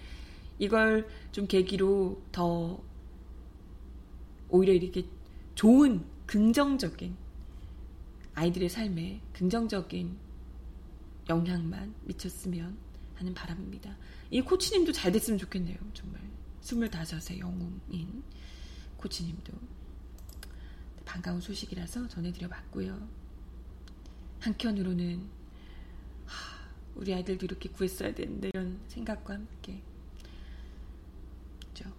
이걸 0.57 1.07
좀 1.31 1.45
계기로 1.45 2.21
더 2.31 2.81
오히려 4.49 4.73
이렇게 4.73 5.05
좋은 5.53 6.03
긍정적인 6.25 7.15
아이들의 8.33 8.69
삶에 8.69 9.21
긍정적인 9.33 10.17
영향만 11.29 11.93
미쳤으면 12.05 12.77
하는 13.15 13.33
바람입니다. 13.33 13.97
이 14.31 14.41
코치님도 14.41 14.91
잘 14.91 15.11
됐으면 15.11 15.39
좋겠네요. 15.39 15.77
정말 15.93 16.21
25의 16.61 17.39
영웅인 17.39 18.23
코치님도 18.97 19.53
반가운 21.05 21.39
소식이라서 21.39 22.07
전해드려 22.07 22.47
봤고요. 22.47 23.07
한켠으로는 24.39 25.29
우리 26.95 27.13
아이들도 27.13 27.45
이렇게 27.45 27.69
구했어야 27.69 28.13
되는데 28.13 28.49
이런 28.49 28.79
생각과 28.87 29.33
함께 29.33 29.81
그렇죠? 31.59 31.93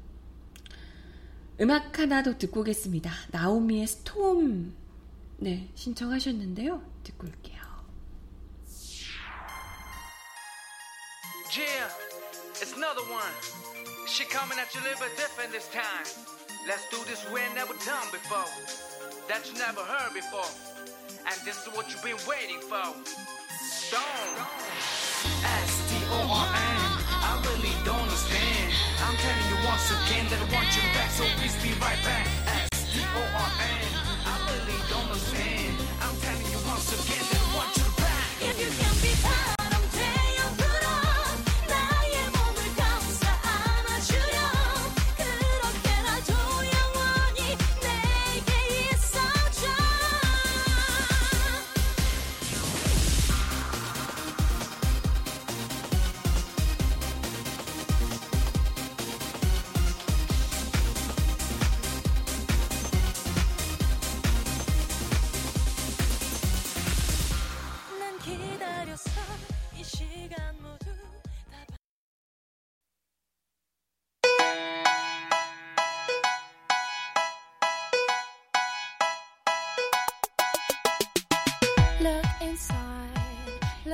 음악 1.60 1.98
하나 1.98 2.22
더 2.22 2.36
듣고 2.36 2.60
오겠습니다. 2.60 3.12
나오미의 3.30 3.86
스톰 3.86 4.74
네 5.38 5.70
신청하셨는데요. 5.74 6.82
듣고 7.04 7.26
올게요. 7.26 7.55
Yeah, 11.56 11.88
it's 12.60 12.76
another 12.76 13.00
one. 13.08 13.32
She 14.06 14.24
coming 14.24 14.58
at 14.58 14.74
you 14.74 14.80
a 14.82 14.92
little 14.92 15.00
bit 15.00 15.16
different 15.16 15.52
this 15.52 15.66
time. 15.72 16.04
Let's 16.68 16.84
do 16.92 17.00
this 17.08 17.24
we 17.32 17.40
ain't 17.40 17.54
never 17.54 17.72
done 17.80 18.04
before. 18.12 18.44
That 19.24 19.48
you 19.48 19.56
never 19.56 19.80
heard 19.80 20.12
before. 20.12 20.52
And 21.24 21.36
this 21.48 21.56
is 21.64 21.72
what 21.72 21.88
you've 21.88 22.04
been 22.04 22.20
waiting 22.28 22.60
for. 22.60 22.92
Stone. 23.56 24.36
S-T-O-R-N. 25.64 26.80
I 27.24 27.40
really 27.48 27.72
don't 27.88 28.04
understand. 28.04 28.76
I'm 29.00 29.16
telling 29.16 29.48
you 29.48 29.56
once 29.64 29.88
again 29.96 30.28
that 30.28 30.36
I 30.36 30.48
want 30.52 30.68
you 30.76 30.84
back, 30.92 31.08
so 31.08 31.24
please 31.40 31.56
be 31.64 31.72
right 31.80 31.96
back. 32.04 32.28
S-T-O-R-N. 32.68 33.95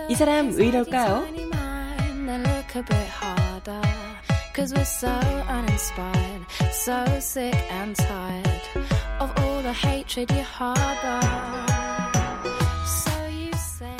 이 0.08 0.14
사람 0.14 0.50
왜 0.56 0.66
이럴까요? 0.68 1.24
Tiny 1.24 1.42
mind, 1.44 2.28
then 2.28 2.42
look 2.42 2.76
a 2.76 2.82
bit 2.82 3.08
harder. 3.10 3.80
Cause 4.54 4.74
we're 4.74 4.84
so 4.84 5.08
uninspired, 5.48 6.44
so 6.72 7.04
sick 7.20 7.54
and 7.70 7.96
tired 7.96 8.62
of 9.20 9.30
all 9.38 9.62
the 9.62 9.72
hatred 9.72 10.30
you 10.30 10.42
harbor. 10.42 11.20
So 12.86 13.10
you 13.28 13.50
say 13.54 13.96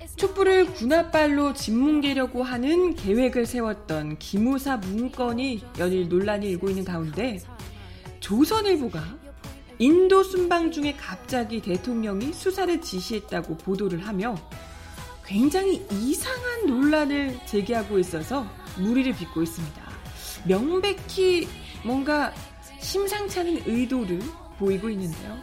it's 0.00 0.16
촛불을 0.16 0.66
군합발로 0.74 1.54
짓뭉개려고 1.54 2.42
하는 2.44 2.94
계획을 2.94 3.46
세웠던 3.46 4.18
기무사 4.18 4.76
문건이 4.76 5.64
연일 5.78 6.08
논란이 6.08 6.48
일고 6.50 6.68
있는 6.68 6.84
가운데 6.84 7.40
조선일보가 8.20 9.02
인도 9.78 10.22
순방 10.22 10.70
중에 10.70 10.94
갑자기 10.94 11.60
대통령이 11.60 12.32
수사를 12.32 12.80
지시했다고 12.80 13.56
보도를 13.56 14.06
하며 14.06 14.36
굉장히 15.32 15.82
이상한 15.90 16.66
논란을 16.66 17.38
제기하고 17.46 17.98
있어서 17.98 18.46
무리를 18.76 19.14
빚고 19.14 19.42
있습니다. 19.42 19.82
명백히 20.46 21.48
뭔가 21.82 22.34
심상치 22.78 23.40
않은 23.40 23.62
의도를 23.64 24.20
보이고 24.58 24.90
있는데요. 24.90 25.40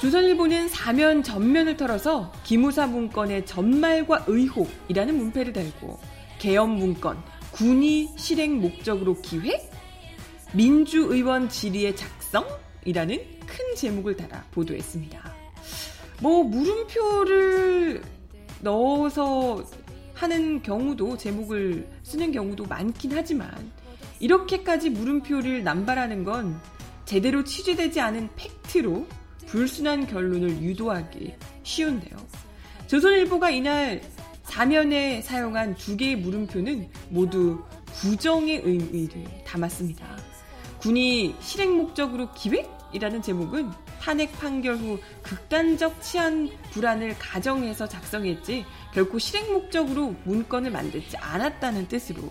조선일보는 0.00 0.68
사면 0.68 1.22
전면을 1.22 1.76
털어서 1.76 2.32
기무사 2.44 2.86
문건의 2.86 3.44
전말과 3.44 4.24
의혹이라는 4.26 5.18
문패를 5.18 5.52
달고 5.52 5.98
개엄 6.38 6.76
문건, 6.76 7.22
군이 7.52 8.14
실행 8.16 8.58
목적으로 8.58 9.20
기획, 9.20 9.70
민주의원 10.54 11.50
질의의 11.50 11.94
작성이라는 11.96 13.35
큰 13.46 13.74
제목을 13.76 14.16
달아 14.16 14.44
보도했습니다. 14.52 15.34
뭐 16.20 16.44
물음표를 16.44 18.02
넣어서 18.60 19.64
하는 20.14 20.62
경우도 20.62 21.16
제목을 21.16 21.88
쓰는 22.02 22.32
경우도 22.32 22.64
많긴 22.66 23.12
하지만 23.14 23.50
이렇게까지 24.18 24.90
물음표를 24.90 25.62
남발하는 25.62 26.24
건 26.24 26.58
제대로 27.04 27.44
취재되지 27.44 28.00
않은 28.00 28.30
팩트로 28.34 29.06
불순한 29.46 30.06
결론을 30.06 30.62
유도하기 30.62 31.34
쉬운데요. 31.62 32.16
조선일보가 32.86 33.50
이날 33.50 34.00
사면에 34.44 35.22
사용한 35.22 35.74
두 35.76 35.96
개의 35.96 36.16
물음표는 36.16 36.88
모두 37.10 37.62
부정의 37.94 38.62
의미를 38.64 39.24
담았습니다. 39.44 40.04
군이 40.78 41.34
실행 41.40 41.76
목적으로 41.76 42.32
기획 42.32 42.75
이라는 42.96 43.20
제목은 43.20 43.70
탄핵 44.00 44.32
판결 44.38 44.76
후 44.76 44.98
극단적 45.22 46.00
치안 46.02 46.50
불안을 46.70 47.16
가정해서 47.18 47.86
작성했지 47.86 48.64
결코 48.94 49.18
실행 49.18 49.52
목적으로 49.52 50.14
문건을 50.24 50.70
만들지 50.70 51.16
않았다는 51.18 51.88
뜻으로 51.88 52.22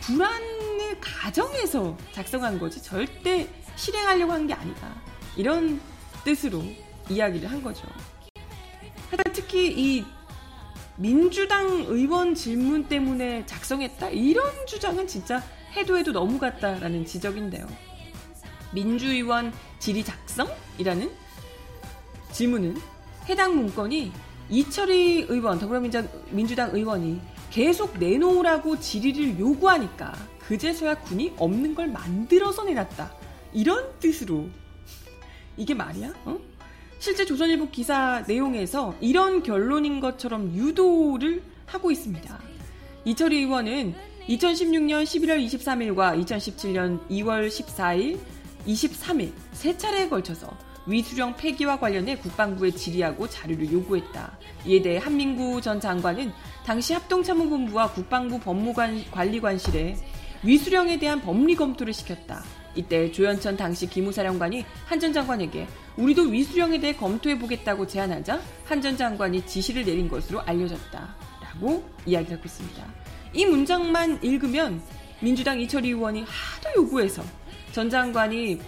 불안을 0.00 0.98
가정해서 1.00 1.96
작성한 2.12 2.58
거지 2.58 2.82
절대 2.82 3.46
실행하려고 3.76 4.32
한 4.32 4.46
게 4.46 4.54
아니다. 4.54 4.94
이런 5.36 5.78
뜻으로 6.24 6.62
이야기를 7.10 7.50
한 7.50 7.62
거죠. 7.62 7.86
하여튼 9.10 9.32
특히 9.34 9.68
이 9.76 10.04
민주당 10.96 11.66
의원 11.88 12.34
질문 12.34 12.84
때문에 12.88 13.44
작성했다 13.46 14.08
이런 14.10 14.66
주장은 14.66 15.06
진짜 15.06 15.42
해도 15.76 15.96
해도 15.98 16.10
너무 16.12 16.38
같다라는 16.38 17.04
지적인데요. 17.04 17.66
민주의원 18.72 19.52
질의 19.78 20.04
작성이라는 20.04 21.10
질문은 22.32 22.76
해당 23.28 23.56
문건이 23.56 24.12
이철희 24.48 25.26
의원 25.28 25.58
더불어민주당 25.58 26.08
민주당 26.30 26.74
의원이 26.74 27.20
계속 27.50 27.98
내놓으라고 27.98 28.78
질의를 28.78 29.38
요구하니까 29.38 30.12
그제서야 30.40 30.96
군이 30.96 31.34
없는 31.36 31.74
걸 31.74 31.88
만들어서 31.88 32.64
내놨다 32.64 33.12
이런 33.52 33.98
뜻으로 33.98 34.48
이게 35.56 35.74
말이야? 35.74 36.12
어? 36.24 36.38
실제 36.98 37.24
조선일보 37.24 37.70
기사 37.70 38.22
내용에서 38.26 38.94
이런 39.00 39.42
결론인 39.42 40.00
것처럼 40.00 40.54
유도를 40.54 41.42
하고 41.66 41.90
있습니다. 41.90 42.38
이철희 43.04 43.38
의원은 43.38 43.94
2016년 44.28 45.04
11월 45.04 45.44
23일과 45.44 46.22
2017년 46.22 47.00
2월 47.08 47.48
14일, 47.48 48.18
23일 48.66 49.32
세 49.52 49.76
차례에 49.76 50.08
걸쳐서 50.08 50.56
위수령 50.86 51.36
폐기와 51.36 51.78
관련해 51.78 52.16
국방부에 52.18 52.70
질의하고 52.70 53.28
자료를 53.28 53.70
요구했다. 53.70 54.38
이에 54.66 54.82
대해 54.82 54.98
한민구 54.98 55.60
전 55.60 55.80
장관은 55.80 56.32
당시 56.64 56.94
합동참모본부와 56.94 57.92
국방부 57.92 58.40
법무관리관실에 58.40 59.96
위수령에 60.42 60.98
대한 60.98 61.20
법리 61.20 61.54
검토를 61.54 61.92
시켰다. 61.92 62.42
이때 62.74 63.10
조현천 63.12 63.56
당시 63.56 63.86
기무사령관이 63.88 64.64
한 64.86 64.98
전 65.00 65.12
장관에게 65.12 65.66
우리도 65.96 66.22
위수령에 66.22 66.78
대해 66.80 66.94
검토해 66.94 67.38
보겠다고 67.38 67.86
제안하자 67.86 68.40
한 68.64 68.80
전 68.80 68.96
장관이 68.96 69.44
지시를 69.46 69.84
내린 69.84 70.08
것으로 70.08 70.40
알려졌다. 70.40 71.14
라고 71.42 71.84
이야기를 72.06 72.38
하고 72.38 72.46
있습니다. 72.46 72.84
이 73.34 73.44
문장만 73.44 74.20
읽으면 74.22 74.80
민주당 75.20 75.60
이철희 75.60 75.88
의원이 75.88 76.22
하도 76.22 76.70
요구해서 76.82 77.22
전 77.72 77.88
장관이 77.88 78.60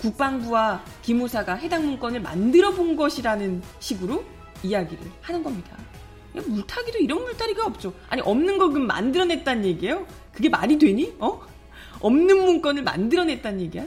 국방부와 0.00 0.84
기무사가 1.02 1.54
해당 1.54 1.86
문건을 1.86 2.20
만들어 2.20 2.72
본 2.72 2.96
것이라는 2.96 3.62
식으로 3.80 4.24
이야기를 4.62 5.02
하는 5.20 5.42
겁니다. 5.42 5.76
물타기도 6.34 6.98
이런 6.98 7.22
물타기가 7.24 7.66
없죠. 7.66 7.92
아니 8.08 8.22
없는 8.22 8.58
거 8.58 8.68
그럼 8.68 8.86
만들어냈단 8.86 9.64
얘기예요? 9.64 10.06
그게 10.32 10.48
말이 10.48 10.78
되니? 10.78 11.14
어? 11.18 11.40
없는 12.00 12.44
문건을 12.44 12.82
만들어냈단 12.84 13.60
얘기야? 13.60 13.86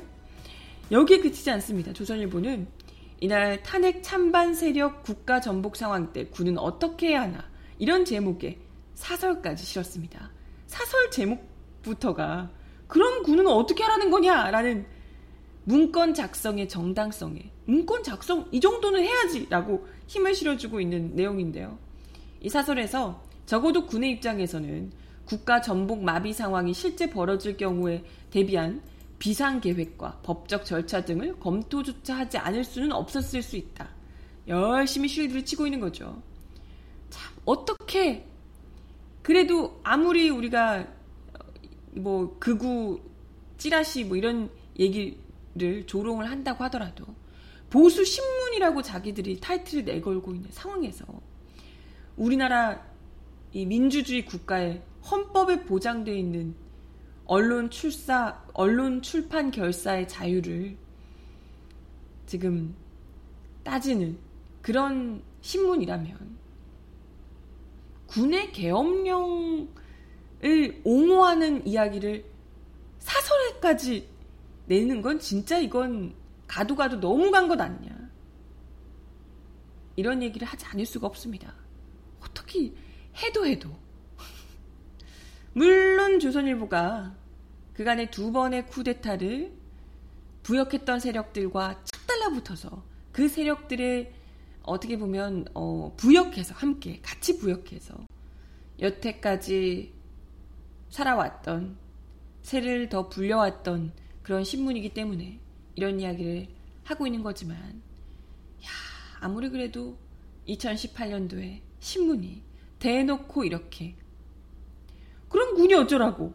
여기에 0.92 1.20
그치지 1.20 1.50
않습니다. 1.52 1.94
조선일보는 1.94 2.68
이날 3.22 3.64
탄핵 3.64 4.04
찬반 4.04 4.54
세력 4.54 5.04
국가 5.04 5.40
전복 5.40 5.78
상황 5.78 6.12
때 6.12 6.26
군은 6.26 6.58
어떻게 6.58 7.10
해야 7.10 7.22
하나 7.22 7.46
이런 7.78 8.04
제목의 8.04 8.58
사설까지 8.96 9.64
실었습니다. 9.64 10.32
사설 10.68 11.10
제목부터가 11.12 12.50
그럼 12.92 13.24
군은 13.24 13.48
어떻게 13.48 13.84
하라는 13.84 14.12
거냐라는 14.12 14.86
문건 15.64 16.14
작성의 16.14 16.68
정당성에 16.68 17.50
문건 17.64 18.04
작성 18.04 18.50
이 18.52 18.60
정도는 18.60 19.02
해야지라고 19.02 19.88
힘을 20.08 20.36
실어주고 20.36 20.82
있는 20.82 21.16
내용인데요. 21.16 21.80
이 22.42 22.50
사설에서 22.50 23.24
적어도 23.46 23.86
군의 23.86 24.12
입장에서는 24.12 24.92
국가 25.24 25.62
전복 25.62 26.04
마비 26.04 26.34
상황이 26.34 26.74
실제 26.74 27.10
벌어질 27.10 27.56
경우에 27.56 28.04
대비한 28.30 28.82
비상 29.20 29.62
계획과 29.62 30.20
법적 30.24 30.66
절차 30.66 31.06
등을 31.06 31.40
검토조차 31.40 32.18
하지 32.18 32.40
않을 32.40 32.66
수는 32.66 32.92
없었을 32.92 33.42
수 33.42 33.56
있다. 33.56 33.88
열심히 34.50 35.08
쉴드를 35.08 35.46
치고 35.46 35.66
있는 35.66 35.80
거죠. 35.80 36.22
참 37.10 37.34
어떻게 37.46 38.28
그래도 39.22 39.80
아무리 39.82 40.30
우리가 40.30 41.00
뭐 41.94 42.38
극우 42.40 43.00
찌라시 43.58 44.06
뭐 44.06 44.18
이런 44.18 44.50
얘기를 44.80 45.86
조롱을 45.86 46.30
한다고 46.30 46.64
하더라도 46.66 47.06
보수 47.70 48.04
신문이라고 48.04 48.82
자기들이 48.82 49.40
타이틀을 49.40 49.86
내걸고 49.86 50.34
있는 50.34 50.50
상황에서 50.52 51.06
우리나라 52.18 52.86
이 53.54 53.66
민주주의 53.66 54.26
국가의 54.26 54.82
헌법에 55.10 55.64
보장되어 55.64 56.14
있는 56.14 56.56
언론 57.26 57.70
출사, 57.70 58.44
언론 58.54 59.02
출판 59.02 59.52
결사의 59.52 60.08
자유를 60.08 60.76
지금 62.26 62.76
따지는 63.64 64.18
그런 64.62 65.22
신문이라면 65.42 66.38
군의 68.08 68.52
계엄령을 68.52 69.81
옹호하는 70.84 71.68
이야기를 71.68 72.26
사설에까지 73.00 74.08
내는 74.66 75.02
건 75.02 75.20
진짜 75.20 75.60
이건 75.60 76.16
가도 76.48 76.76
가도 76.76 77.00
너무 77.00 77.32
간 77.32 77.48
것 77.48 77.60
아니냐. 77.60 78.10
이런 79.96 80.24
얘기를 80.24 80.48
하지 80.48 80.66
않을 80.66 80.86
수가 80.86 81.08
없습니다. 81.08 81.54
어떻게 82.22 82.74
해도 83.22 83.46
해도. 83.46 83.70
물론 85.54 86.20
조선일보가 86.20 87.16
그간의 87.74 88.12
두 88.12 88.32
번의 88.32 88.68
쿠데타를 88.68 89.52
부역했던 90.44 91.00
세력들과 91.00 91.82
착 91.84 92.08
달라붙어서 92.08 92.84
그 93.12 93.28
세력들의 93.28 94.14
어떻게 94.64 94.98
보면 94.98 95.46
어, 95.54 95.94
부역해서 95.98 96.54
함께 96.56 97.00
같이 97.02 97.38
부역해서 97.38 97.96
여태까지 98.80 99.94
살아왔던 100.92 101.78
새를 102.44 102.90
더 102.90 103.10
불려왔던 103.10 103.94
그런 104.22 104.44
신문이기 104.44 104.94
때문에 104.94 105.40
이런 105.76 106.00
이야기를 106.00 106.48
하고 106.84 107.08
있는 107.08 107.24
거지만 107.24 107.58
야 107.58 108.70
아무리 109.20 109.50
그래도 109.50 109.98
2018년도에 110.48 111.62
신문이 111.80 112.44
대놓고 112.80 113.44
이렇게. 113.44 113.96
그럼 115.30 115.56
군이 115.56 115.74
어쩌라고? 115.74 116.34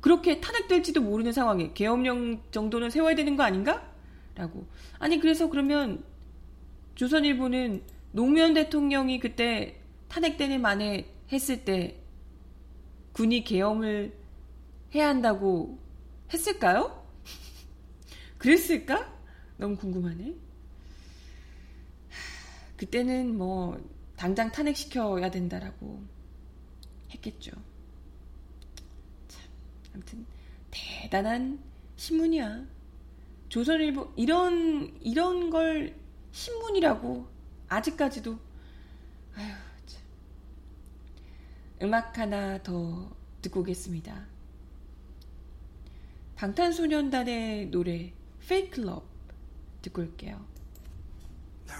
그렇게 0.00 0.40
탄핵될지도 0.40 1.00
모르는 1.00 1.32
상황에 1.32 1.72
계엄령 1.72 2.42
정도는 2.50 2.90
세워야 2.90 3.14
되는 3.14 3.36
거 3.36 3.42
아닌가? 3.42 3.90
라고. 4.34 4.66
아니 4.98 5.18
그래서 5.18 5.48
그러면 5.48 6.04
조선일보는 6.94 7.82
노무현 8.12 8.54
대통령이 8.54 9.18
그때 9.18 9.80
탄핵되는 10.08 10.60
만에 10.60 11.06
했을 11.32 11.64
때 11.64 12.03
군이 13.14 13.44
계엄을 13.44 14.14
해야 14.94 15.08
한다고 15.08 15.78
했을까요? 16.32 17.08
그랬을까? 18.38 19.10
너무 19.56 19.76
궁금하네. 19.76 20.34
그때는 22.76 23.38
뭐 23.38 23.80
당장 24.16 24.50
탄핵시켜야 24.50 25.30
된다라고 25.30 26.02
했겠죠. 27.10 27.52
참, 29.28 29.42
아무튼 29.94 30.26
대단한 30.70 31.60
신문이야. 31.96 32.66
조선일보 33.48 34.12
이런 34.16 34.98
이런 35.00 35.50
걸 35.50 35.94
신문이라고 36.32 37.28
아직까지도 37.68 38.36
아휴 39.36 39.48
참. 39.48 39.63
음악 41.84 42.16
하나 42.16 42.62
더 42.62 43.14
듣고 43.42 43.60
오겠습니다. 43.60 44.26
방탄소년단의 46.34 47.66
노래 47.66 48.14
Fake 48.42 48.82
Love 48.82 49.06
듣고 49.82 50.00
올게요. 50.00 50.46
널 51.66 51.76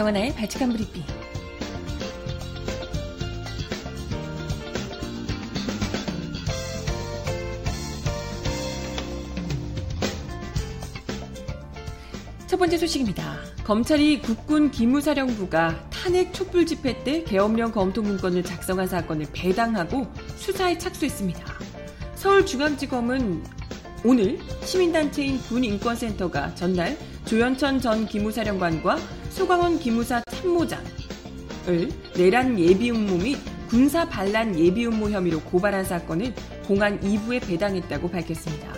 정하나의 0.00 0.34
발칙한 0.34 0.72
브리핑. 0.72 1.02
첫 12.46 12.56
번째 12.56 12.78
소식입니다. 12.78 13.36
검찰이 13.62 14.22
국군 14.22 14.70
기무사령부가 14.70 15.90
탄핵 15.90 16.32
촛불 16.32 16.64
집회 16.64 17.04
때 17.04 17.22
계엄령 17.24 17.70
검토 17.70 18.00
문건을 18.00 18.42
작성한 18.42 18.86
사건을 18.86 19.26
배당하고 19.34 20.06
수사에 20.36 20.78
착수했습니다. 20.78 21.44
서울중앙지검은 22.14 23.44
오늘 24.06 24.38
시민단체인 24.64 25.42
군인권센터가 25.42 26.54
전날 26.54 26.96
조현천 27.26 27.80
전 27.82 28.06
기무사령관과 28.06 29.19
소광원 29.30 29.78
기무사 29.78 30.20
참모장을 30.28 30.84
내란 32.16 32.58
예비 32.58 32.90
음모 32.90 33.16
및 33.18 33.38
군사 33.68 34.04
반란 34.06 34.58
예비 34.58 34.86
음모 34.86 35.10
혐의로 35.10 35.40
고발한 35.40 35.84
사건을 35.84 36.34
공안 36.66 37.00
2부에 37.00 37.46
배당했다고 37.46 38.10
밝혔습니다. 38.10 38.74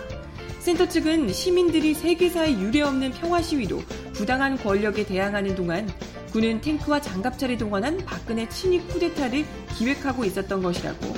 센터 0.59 0.87
측은 0.87 1.33
시민들이 1.33 1.93
세계사에 1.93 2.53
유례없는 2.53 3.11
평화 3.11 3.41
시위로 3.41 3.81
부당한 4.13 4.57
권력에 4.57 5.05
대항하는 5.05 5.55
동안 5.55 5.89
군은 6.31 6.61
탱크와 6.61 7.01
장갑차를 7.01 7.57
동원한 7.57 7.97
박근혜 8.05 8.47
친위 8.47 8.79
쿠데타를 8.81 9.45
기획하고 9.77 10.23
있었던 10.23 10.61
것이라고 10.63 11.13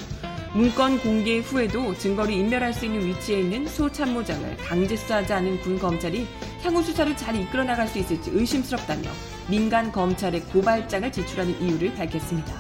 문건 0.56 1.00
공개 1.00 1.40
후에도 1.40 1.94
증거를 1.98 2.34
인멸할 2.34 2.74
수 2.74 2.86
있는 2.86 3.06
위치에 3.06 3.42
있는 3.42 3.68
소 3.68 3.92
참모장을 3.92 4.58
강제 4.58 4.96
수사하지 4.96 5.34
않은 5.34 5.60
군 5.60 5.78
검찰이 5.78 6.26
향후 6.66 6.82
수사를 6.82 7.16
잘 7.16 7.36
이끌어 7.36 7.64
나갈 7.64 7.88
수 7.88 8.00
있을지 8.00 8.32
의심스럽다며 8.34 9.08
민간 9.48 9.92
검찰에 9.92 10.40
고발장을 10.42 11.12
제출하는 11.12 11.62
이유를 11.62 11.94
밝혔습니다. 11.94 12.54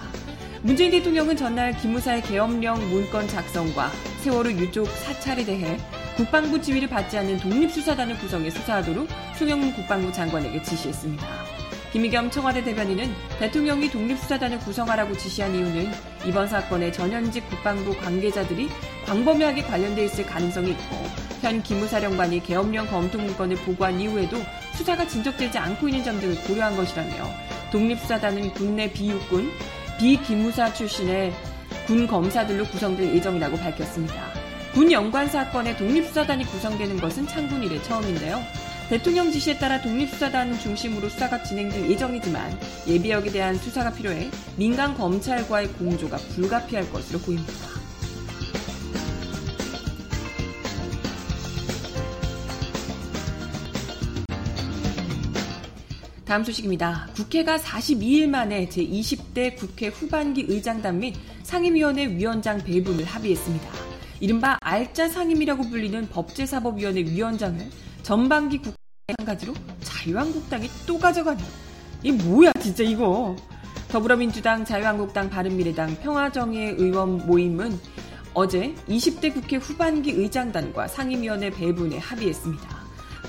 문재인 0.61 0.91
대통령은 0.91 1.35
전날 1.35 1.75
기무사의 1.75 2.21
계엄령 2.21 2.87
문건 2.91 3.27
작성과 3.27 3.89
세월호 4.21 4.51
유족 4.51 4.87
사찰에 4.87 5.43
대해 5.43 5.77
국방부 6.15 6.61
지휘를 6.61 6.87
받지 6.87 7.17
않는 7.17 7.39
독립수사단을 7.39 8.17
구성해 8.19 8.51
수사하도록 8.51 9.07
송영문 9.37 9.73
국방부 9.73 10.11
장관에게 10.13 10.61
지시했습니다. 10.61 11.25
김의겸 11.91 12.29
청와대 12.29 12.63
대변인은 12.63 13.11
대통령이 13.39 13.89
독립수사단을 13.89 14.59
구성하라고 14.59 15.17
지시한 15.17 15.55
이유는 15.55 15.91
이번 16.27 16.47
사건에 16.47 16.91
전현직 16.91 17.49
국방부 17.49 17.95
관계자들이 17.97 18.69
광범위하게 19.07 19.63
관련돼 19.63 20.05
있을 20.05 20.25
가능성이 20.25 20.71
있고 20.71 20.95
현 21.45 21.61
기무사령관이 21.61 22.41
계엄령 22.41 22.87
검토 22.87 23.19
문건을 23.19 23.57
보고한 23.57 24.01
이후에도 24.01 24.37
수사가 24.73 25.07
진척되지 25.07 25.59
않고 25.59 25.87
있는 25.87 26.03
점 26.03 26.19
등을 26.19 26.41
고려한 26.41 26.75
것이라며 26.75 27.13
독립수사단은 27.71 28.51
국내 28.53 28.91
비육군, 28.91 29.51
비기무사 29.99 30.73
출신의 30.73 31.31
군 31.85 32.07
검사들로 32.07 32.65
구성될 32.65 33.13
예정이라고 33.13 33.57
밝혔습니다. 33.57 34.15
군 34.73 34.91
연관 34.91 35.27
사건에 35.27 35.77
독립수사단이 35.77 36.45
구성되는 36.45 36.99
것은 36.99 37.27
창군 37.27 37.61
이래 37.61 37.79
처음인데요. 37.83 38.41
대통령 38.89 39.31
지시에 39.31 39.59
따라 39.59 39.79
독립수사단 39.79 40.57
중심으로 40.57 41.09
수사가 41.09 41.43
진행될 41.43 41.91
예정이지만 41.91 42.59
예비역에 42.87 43.29
대한 43.29 43.55
수사가 43.55 43.91
필요해 43.91 44.31
민간 44.55 44.95
검찰과의 44.95 45.67
공조가 45.73 46.17
불가피할 46.17 46.91
것으로 46.91 47.19
보입니다. 47.19 47.74
다음 56.25 56.43
소식입니다. 56.43 57.07
국회가 57.15 57.57
42일 57.57 58.27
만에 58.27 58.67
제20대 58.67 59.55
국회 59.55 59.87
후반기 59.87 60.45
의장단 60.47 60.99
및 60.99 61.15
상임위원회 61.43 62.07
위원장 62.07 62.57
배분을 62.63 63.05
합의했습니다. 63.05 63.69
이른바 64.19 64.57
알짜 64.61 65.07
상임이라고 65.07 65.69
불리는 65.69 66.09
법제사법위원회 66.09 67.01
위원장을 67.01 67.59
전반기 68.01 68.57
국회 68.57 68.75
마찬가지로 69.07 69.53
자유한국당이 69.81 70.67
또 70.87 70.97
가져가네요. 70.97 71.45
이 72.01 72.11
뭐야 72.11 72.51
진짜 72.59 72.83
이거. 72.83 73.35
더불어민주당, 73.89 74.65
자유한국당, 74.65 75.29
바른미래당, 75.29 75.97
평화정의 76.01 76.75
의원 76.79 77.25
모임은 77.27 77.79
어제 78.33 78.73
20대 78.89 79.31
국회 79.31 79.57
후반기 79.57 80.11
의장단과 80.11 80.87
상임위원회 80.87 81.51
배분에 81.51 81.99
합의했습니다. 81.99 82.74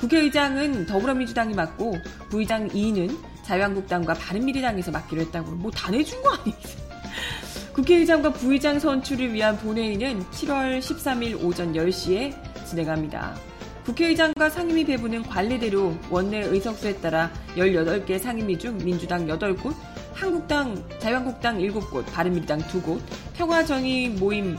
국회의장은 0.00 0.86
더불어민주당이 0.86 1.54
맡고 1.54 1.96
부의장 2.30 2.68
2는 2.68 3.16
자유한국당과 3.42 4.14
바른미래당에서 4.14 4.90
맡기로 4.90 5.22
했다고 5.22 5.52
뭐 5.52 5.70
다 5.70 5.90
내준 5.90 6.20
거 6.22 6.30
아니겠어요? 6.34 6.86
국회의장과 7.74 8.32
부의장 8.32 8.78
선출을 8.78 9.32
위한 9.32 9.56
본회의는 9.58 10.24
7월 10.30 10.80
13일 10.80 11.42
오전 11.44 11.72
10시에 11.72 12.34
진행합니다. 12.66 13.36
국회의장과 13.84 14.50
상임위 14.50 14.84
배분은 14.84 15.22
관례대로 15.24 15.94
원내 16.10 16.40
의석수에 16.46 16.96
따라 16.96 17.30
18개 17.56 18.18
상임위 18.18 18.58
중 18.58 18.76
민주당 18.78 19.26
8곳, 19.26 19.74
한국당, 20.12 20.82
자유한국당 20.98 21.58
7곳, 21.58 22.04
바른미래당 22.06 22.60
2곳, 22.60 23.00
평화정의 23.34 24.08
모임 24.10 24.56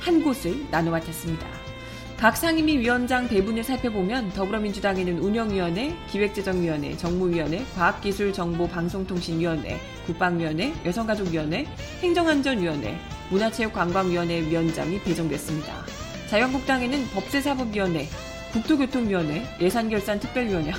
1곳을 0.00 0.70
나눠 0.70 0.92
맡았습니다. 0.92 1.61
각 2.22 2.36
상임위 2.36 2.78
위원장 2.78 3.26
배분을 3.26 3.64
살펴보면 3.64 4.30
더불어민주당에는 4.30 5.18
운영위원회, 5.18 5.92
기획재정위원회, 6.08 6.96
정무위원회, 6.96 7.64
과학기술정보방송통신위원회, 7.74 9.80
국방위원회, 10.06 10.72
여성가족위원회, 10.84 11.66
행정안전위원회, 12.00 12.96
문화체육관광위원회 13.28 14.42
위원장이 14.42 15.00
배정됐습니다. 15.00 15.84
자유한국당에는 16.28 17.08
법제사법위원회, 17.08 18.06
국토교통위원회, 18.52 19.42
예산결산특별위원회, 19.60 20.70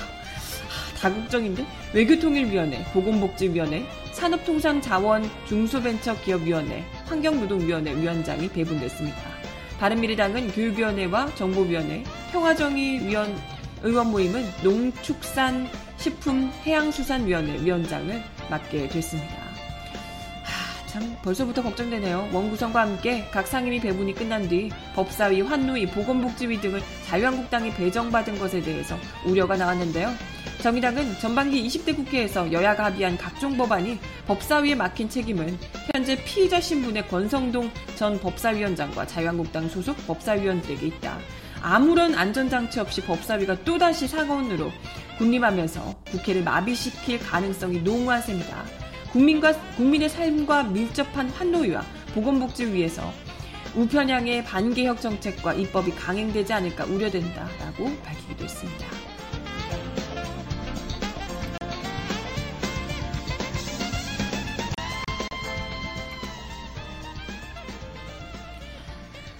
다국적인데 0.98 1.66
외교통일위원회, 1.92 2.84
보건복지위원회, 2.94 3.86
산업통상자원 4.12 5.28
중소벤처기업위원회, 5.46 6.86
환경노동위원회 7.04 7.96
위원장이 7.96 8.48
배분됐습니다. 8.48 9.33
바른미래당은 9.78 10.52
교육위원회와 10.52 11.34
정보위원회, 11.34 12.04
평화정의위원 12.32 13.34
의원 13.82 14.10
모임은 14.10 14.44
농축산 14.62 15.68
식품 15.98 16.50
해양수산위원회 16.64 17.62
위원장을 17.62 18.22
맡게 18.50 18.88
됐습니다. 18.88 19.34
하, 20.42 20.86
참 20.86 21.16
벌써부터 21.22 21.62
걱정되네요. 21.62 22.30
원구성과 22.32 22.80
함께 22.80 23.28
각 23.30 23.46
상임위 23.46 23.80
배분이 23.80 24.14
끝난 24.14 24.48
뒤 24.48 24.70
법사위, 24.94 25.42
환노위, 25.42 25.86
보건복지위 25.86 26.60
등을 26.60 26.82
자유한국당이 27.06 27.72
배정받은 27.74 28.38
것에 28.38 28.62
대해서 28.62 28.96
우려가 29.26 29.56
나왔는데요. 29.56 30.14
정의당은 30.62 31.18
전반기 31.18 31.66
20대 31.66 31.94
국회에서 31.94 32.50
여야가 32.50 32.86
합의한 32.86 33.18
각종 33.18 33.56
법안이 33.56 33.98
법사위에 34.26 34.74
막힌 34.74 35.08
책임은 35.08 35.58
현재 35.92 36.16
피의자 36.24 36.60
신분의 36.60 37.08
권성동 37.08 37.70
전 37.96 38.18
법사위원장과 38.20 39.06
자유한국당 39.06 39.68
소속 39.68 39.96
법사위원들에게 40.06 40.86
있다. 40.86 41.18
아무런 41.60 42.14
안전장치 42.14 42.80
없이 42.80 43.00
법사위가 43.02 43.64
또다시 43.64 44.06
상원으로 44.06 44.70
군림하면서 45.18 45.94
국회를 46.10 46.42
마비시킬 46.42 47.20
가능성이 47.20 47.80
농후한 47.80 48.20
셈이다. 48.22 48.64
국민과, 49.12 49.52
국민의 49.76 50.08
삶과 50.08 50.64
밀접한 50.64 51.30
환노위와 51.30 51.82
보건복지위에서 52.14 53.12
우편향의 53.76 54.44
반개혁 54.44 55.00
정책과 55.00 55.54
입법이 55.54 55.92
강행되지 55.92 56.52
않을까 56.52 56.84
우려된다라고 56.84 57.96
밝히기도 58.02 58.44
했습니다. 58.44 59.03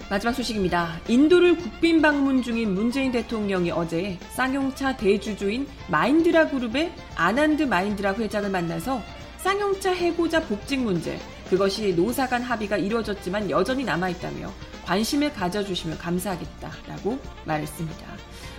마지막 0.07 0.33
소식입니다. 0.33 0.99
인도를 1.07 1.57
국빈 1.57 1.99
방문 1.99 2.43
중인 2.43 2.75
문재인 2.75 3.11
대통령이 3.11 3.71
어제 3.71 4.19
쌍용차 4.33 4.97
대주주인 4.97 5.67
마힌드라 5.89 6.49
그룹의 6.49 6.93
아난드 7.15 7.63
마힌드라 7.63 8.13
회장을 8.13 8.49
만나서 8.51 9.01
쌍용차 9.37 9.93
해고자 9.93 10.41
복직 10.41 10.79
문제, 10.79 11.19
그것이 11.49 11.95
노사 11.95 12.27
간 12.27 12.43
합의가 12.43 12.77
이루어졌지만 12.77 13.49
여전히 13.49 13.83
남아있다며 13.83 14.51
관심을 14.85 15.33
가져주시면 15.33 15.97
감사하겠다라고 15.97 17.19
말했습니다. 17.45 18.05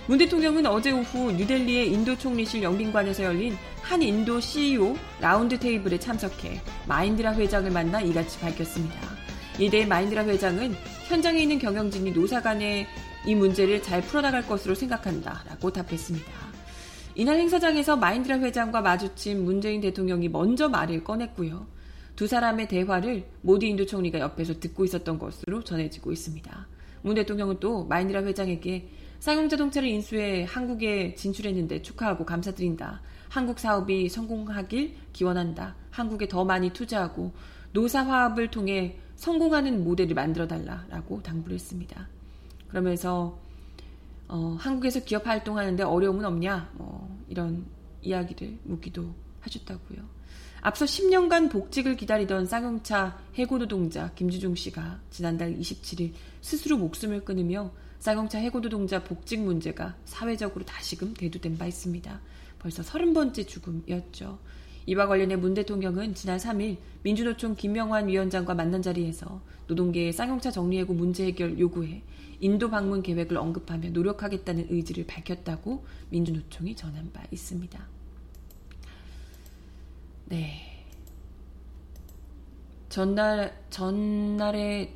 문 0.07 0.17
대통령은 0.17 0.65
어제 0.65 0.91
오후 0.91 1.31
뉴델리의 1.31 1.91
인도 1.91 2.17
총리실 2.17 2.63
영빈관에서 2.63 3.23
열린 3.23 3.57
한 3.81 4.01
인도 4.01 4.39
CEO 4.39 4.95
라운드 5.21 5.57
테이블에 5.57 5.97
참석해 5.97 6.61
마인드라 6.87 7.33
회장을 7.33 7.71
만나 7.71 8.01
이같이 8.01 8.39
밝혔습니다. 8.39 9.16
이대 9.59 9.87
마인드라 9.87 10.25
회장은 10.25 10.75
현장에 11.07 11.41
있는 11.41 11.57
경영진이 11.57 12.11
노사 12.11 12.43
간의 12.43 12.85
이 13.25 13.33
문제를 13.33 13.81
잘 13.81 14.01
풀어나갈 14.01 14.45
것으로 14.45 14.75
생각한다 14.75 15.43
라고 15.47 15.71
답했습니다. 15.71 16.31
이날 17.15 17.37
행사장에서 17.37 17.97
마인드라 17.97 18.37
회장과 18.37 18.81
마주친 18.81 19.43
문재인 19.43 19.81
대통령이 19.81 20.29
먼저 20.29 20.69
말을 20.69 21.03
꺼냈고요. 21.03 21.65
두 22.15 22.27
사람의 22.27 22.67
대화를 22.67 23.25
모디 23.41 23.67
인도 23.69 23.87
총리가 23.87 24.19
옆에서 24.19 24.59
듣고 24.59 24.85
있었던 24.85 25.17
것으로 25.17 25.63
전해지고 25.63 26.11
있습니다. 26.11 26.67
문 27.01 27.15
대통령은 27.15 27.59
또 27.59 27.83
마인드라 27.85 28.23
회장에게 28.25 28.89
쌍용자동차를 29.19 29.89
인수해 29.89 30.45
한국에 30.47 31.15
진출했는데 31.15 31.81
축하하고 31.81 32.25
감사드린다. 32.25 33.01
한국 33.29 33.57
사업이 33.57 34.07
성공하길 34.09 34.93
기원한다. 35.13 35.75
한국에 35.89 36.27
더 36.27 36.45
많이 36.45 36.69
투자하고 36.69 37.33
노사 37.73 38.03
화합을 38.03 38.51
통해 38.51 38.99
성공하는 39.17 39.83
모델을 39.83 40.15
만들어 40.15 40.47
달라라고 40.47 41.21
당부를 41.21 41.55
했습니다. 41.55 42.07
그러면서 42.69 43.37
어, 44.27 44.55
한국에서 44.59 45.01
기업 45.01 45.27
활동하는데 45.27 45.83
어려움은 45.83 46.25
없냐 46.25 46.71
뭐 46.75 47.09
이런 47.27 47.65
이야기를 48.01 48.59
묻기도 48.63 49.13
하셨다고요. 49.41 50.17
앞서 50.61 50.85
10년간 50.85 51.51
복직을 51.51 51.95
기다리던 51.95 52.45
쌍용차 52.45 53.17
해고 53.35 53.57
노동자 53.57 54.11
김주중 54.13 54.55
씨가 54.55 54.99
지난달 55.11 55.55
27일 55.57 56.11
스스로 56.41 56.77
목숨을 56.77 57.23
끊으며 57.23 57.71
쌍용차 57.99 58.39
해고 58.39 58.61
노동자 58.61 59.03
복직 59.03 59.39
문제가 59.39 59.95
사회적으로 60.05 60.65
다시금 60.65 61.13
대두된 61.13 61.57
바 61.57 61.65
있습니다. 61.65 62.19
벌써 62.59 62.83
30번째 62.83 63.47
죽음이었죠. 63.47 64.39
이와 64.87 65.05
관련해 65.05 65.35
문 65.35 65.53
대통령은 65.53 66.15
지난 66.15 66.37
3일 66.37 66.77
민주노총 67.03 67.55
김명환 67.55 68.07
위원장과 68.07 68.55
만난 68.55 68.81
자리에서 68.81 69.41
노동계의 69.67 70.13
쌍용차 70.13 70.49
정리해고 70.49 70.93
문제 70.93 71.25
해결 71.25 71.59
요구해 71.59 72.01
인도 72.39 72.69
방문 72.69 73.03
계획을 73.03 73.37
언급하며 73.37 73.89
노력하겠다는 73.89 74.67
의지를 74.69 75.05
밝혔다고 75.05 75.85
민주노총이 76.09 76.75
전한 76.75 77.11
바 77.11 77.23
있습니다. 77.31 77.87
네. 80.25 80.85
전날, 82.87 83.61
전날에 83.69 84.93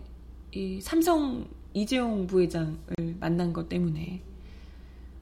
이 0.54 0.80
삼성 0.82 1.48
이재용 1.74 2.28
부회장을 2.28 2.78
만난 3.20 3.52
것 3.52 3.68
때문에 3.68 4.22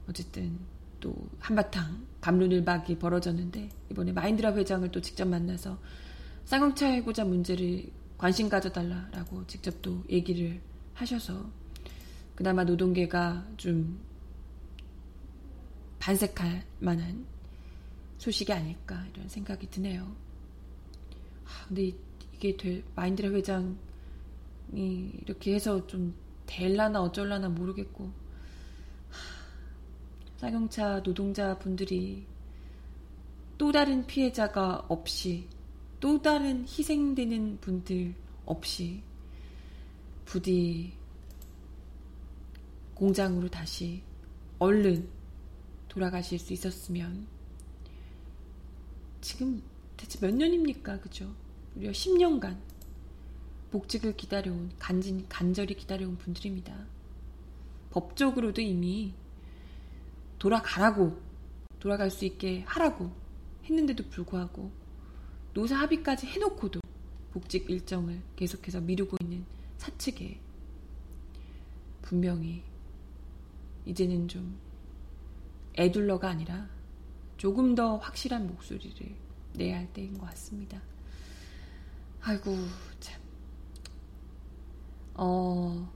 어쨌든 0.08 0.58
또 1.00 1.14
한바탕 1.40 2.09
감론을박이 2.20 2.98
벌어졌는데 2.98 3.68
이번에 3.90 4.12
마인드라 4.12 4.54
회장을 4.54 4.90
또 4.90 5.00
직접 5.00 5.26
만나서 5.26 5.78
쌍용차 6.44 6.86
해고자 6.86 7.24
문제를 7.24 7.90
관심 8.18 8.48
가져달라라고 8.48 9.46
직접 9.46 9.80
또 9.80 10.04
얘기를 10.10 10.60
하셔서 10.94 11.50
그나마 12.34 12.64
노동계가 12.64 13.46
좀 13.56 14.00
반색할 15.98 16.64
만한 16.78 17.26
소식이 18.18 18.52
아닐까 18.52 19.06
이런 19.14 19.28
생각이 19.28 19.70
드네요. 19.70 20.14
아, 21.44 21.66
근데 21.68 21.92
이게 22.34 22.56
될 22.56 22.82
마인드라 22.94 23.30
회장이 23.30 23.76
이렇게 25.22 25.54
해서 25.54 25.86
좀 25.86 26.14
될라나 26.46 27.00
어쩔라나 27.02 27.48
모르겠고 27.48 28.10
쌍용차 30.40 31.00
노동자분들이 31.00 32.24
또 33.58 33.70
다른 33.70 34.06
피해자가 34.06 34.86
없이 34.88 35.46
또 36.00 36.22
다른 36.22 36.62
희생되는 36.62 37.58
분들 37.60 38.14
없이 38.46 39.02
부디 40.24 40.94
공장으로 42.94 43.50
다시 43.50 44.02
얼른 44.58 45.10
돌아가실 45.88 46.38
수 46.38 46.54
있었으면 46.54 47.26
지금 49.20 49.62
대체 49.98 50.18
몇 50.20 50.34
년입니까? 50.34 51.00
그죠? 51.00 51.34
무려 51.74 51.90
10년간 51.90 52.56
복직을 53.72 54.16
기다려온 54.16 54.70
간진 54.78 55.28
간절히 55.28 55.74
기다려온 55.74 56.16
분들입니다. 56.16 56.86
법적으로도 57.90 58.62
이미 58.62 59.12
돌아가라고 60.40 61.20
돌아갈 61.78 62.10
수 62.10 62.24
있게 62.24 62.62
하라고 62.62 63.12
했는데도 63.64 64.08
불구하고 64.08 64.72
노사 65.52 65.76
합의까지 65.76 66.26
해놓고도 66.26 66.80
복직 67.30 67.70
일정을 67.70 68.20
계속해서 68.34 68.80
미루고 68.80 69.16
있는 69.20 69.44
사측에 69.76 70.40
분명히 72.02 72.64
이제는 73.84 74.28
좀 74.28 74.58
애둘러가 75.78 76.28
아니라 76.28 76.68
조금 77.36 77.74
더 77.74 77.96
확실한 77.98 78.46
목소리를 78.46 79.14
내야 79.54 79.78
할 79.78 79.92
때인 79.92 80.16
것 80.18 80.26
같습니다. 80.26 80.80
아이고 82.22 82.56
참. 82.98 83.20
어 85.14 85.92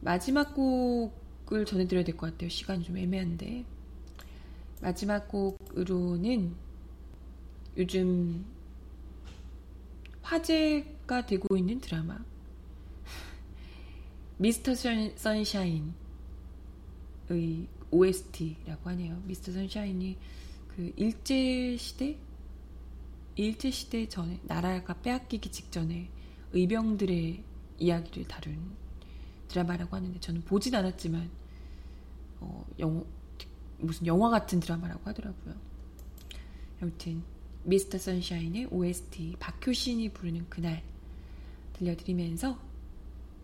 마지막 0.00 0.54
곡 0.54 1.29
을 1.52 1.64
전해드려야 1.66 2.04
될 2.04 2.16
것 2.16 2.30
같아요. 2.30 2.48
시간이 2.48 2.84
좀 2.84 2.96
애매한데 2.96 3.64
마지막 4.80 5.26
곡으로는 5.28 6.54
요즘 7.76 8.44
화제가 10.22 11.26
되고 11.26 11.56
있는 11.56 11.80
드라마 11.80 12.18
미스터 14.38 14.74
선, 14.76 15.12
선샤인의 15.16 15.92
OST라고 17.90 18.90
하네요. 18.90 19.20
미스터 19.24 19.50
선샤인이 19.52 20.16
그 20.68 20.92
일제 20.96 21.76
시대 21.76 22.16
일제 23.34 23.70
시대 23.70 24.08
전에 24.08 24.38
나라가 24.44 24.94
빼앗기기 25.00 25.50
직전에 25.50 26.08
의병들의 26.52 27.42
이야기를 27.78 28.28
다룬 28.28 28.76
드라마라고 29.48 29.96
하는데 29.96 30.20
저는 30.20 30.42
보진 30.42 30.74
않았지만 30.74 31.39
어, 32.40 32.66
영, 32.78 33.04
무슨 33.78 34.06
영화 34.06 34.30
같은 34.30 34.60
드라마라고 34.60 35.00
하더라고요. 35.04 35.54
아무튼 36.80 37.22
미스터 37.62 37.98
선샤인의 37.98 38.66
OST 38.70 39.36
박효신이 39.38 40.10
부르는 40.10 40.48
그날 40.48 40.82
들려드리면서 41.74 42.58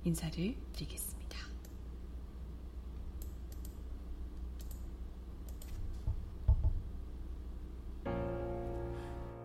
인사를 0.04 0.54
드리겠습니다. 0.72 1.16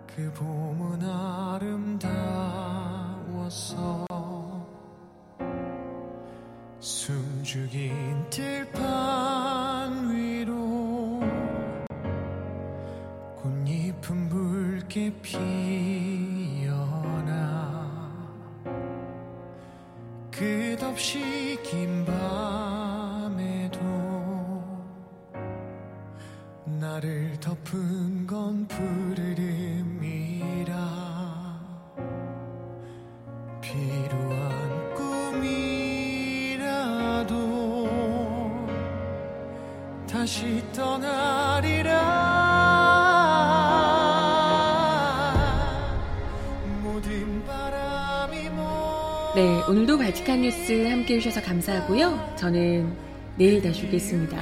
그 0.08 0.32
봄은 0.34 1.02
아름다 1.02 2.53
웠어 3.54 4.08
숨죽인 6.80 8.28
들판 8.32 10.12
위로 10.12 11.22
꽃잎은 13.36 14.30
붉게 14.30 15.14
피어나 15.22 16.64
끝없이 20.32 21.60
긴 21.62 22.06
밤에도 22.06 23.80
나를 26.66 27.40
덮은 27.40 28.26
건 28.26 28.68
푸르름 28.68 29.53
다시 40.24 40.64
떠나리라 40.72 42.00
모든 46.82 47.46
바람이 47.46 48.50
모 48.52 49.34
네, 49.36 49.62
오늘도 49.68 49.98
발칙한 49.98 50.44
뉴스 50.44 50.88
함께 50.88 51.16
해주셔서 51.16 51.46
감사하고요. 51.46 52.36
저는 52.38 52.96
내일 53.36 53.62
다시 53.62 53.86
오겠습니다. 53.86 54.42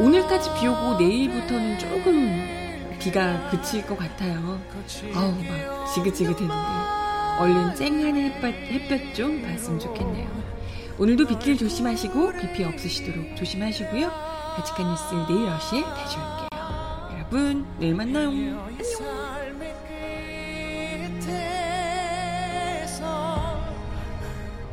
오늘까지 0.00 0.54
비 0.58 0.66
오고 0.66 0.98
내일부터는 0.98 1.78
조금 1.78 2.96
비가 2.98 3.50
그칠 3.50 3.84
것 3.84 3.98
같아요. 3.98 4.58
아우, 5.14 5.32
막 5.32 5.86
지긋지긋했는데. 5.92 6.54
얼른 7.40 7.74
쨍한 7.74 8.16
햇볕, 8.16 8.54
햇볕 8.54 9.14
좀 9.14 9.42
봤으면 9.42 9.80
좋겠네요. 9.80 10.30
오늘도 10.98 11.26
빗길 11.26 11.58
조심하시고 11.58 12.32
비 12.40 12.52
피해 12.54 12.66
없으시도록 12.66 13.36
조심하시고요. 13.36 14.37
발칙한 14.58 14.90
뉴스 14.90 15.14
내일 15.28 15.48
10시에 15.48 15.84
다시 15.94 16.16
올게요. 16.16 16.48
여러분, 17.12 17.66
내일 17.78 17.94
만나요. 17.94 18.28
안녕. 18.28 18.68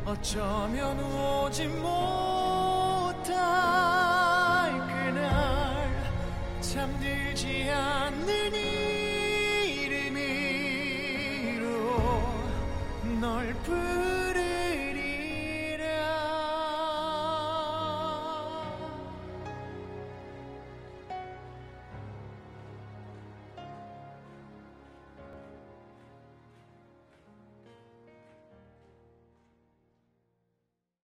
어쩌면 0.04 0.98
오지 1.00 1.66
못 1.68 2.25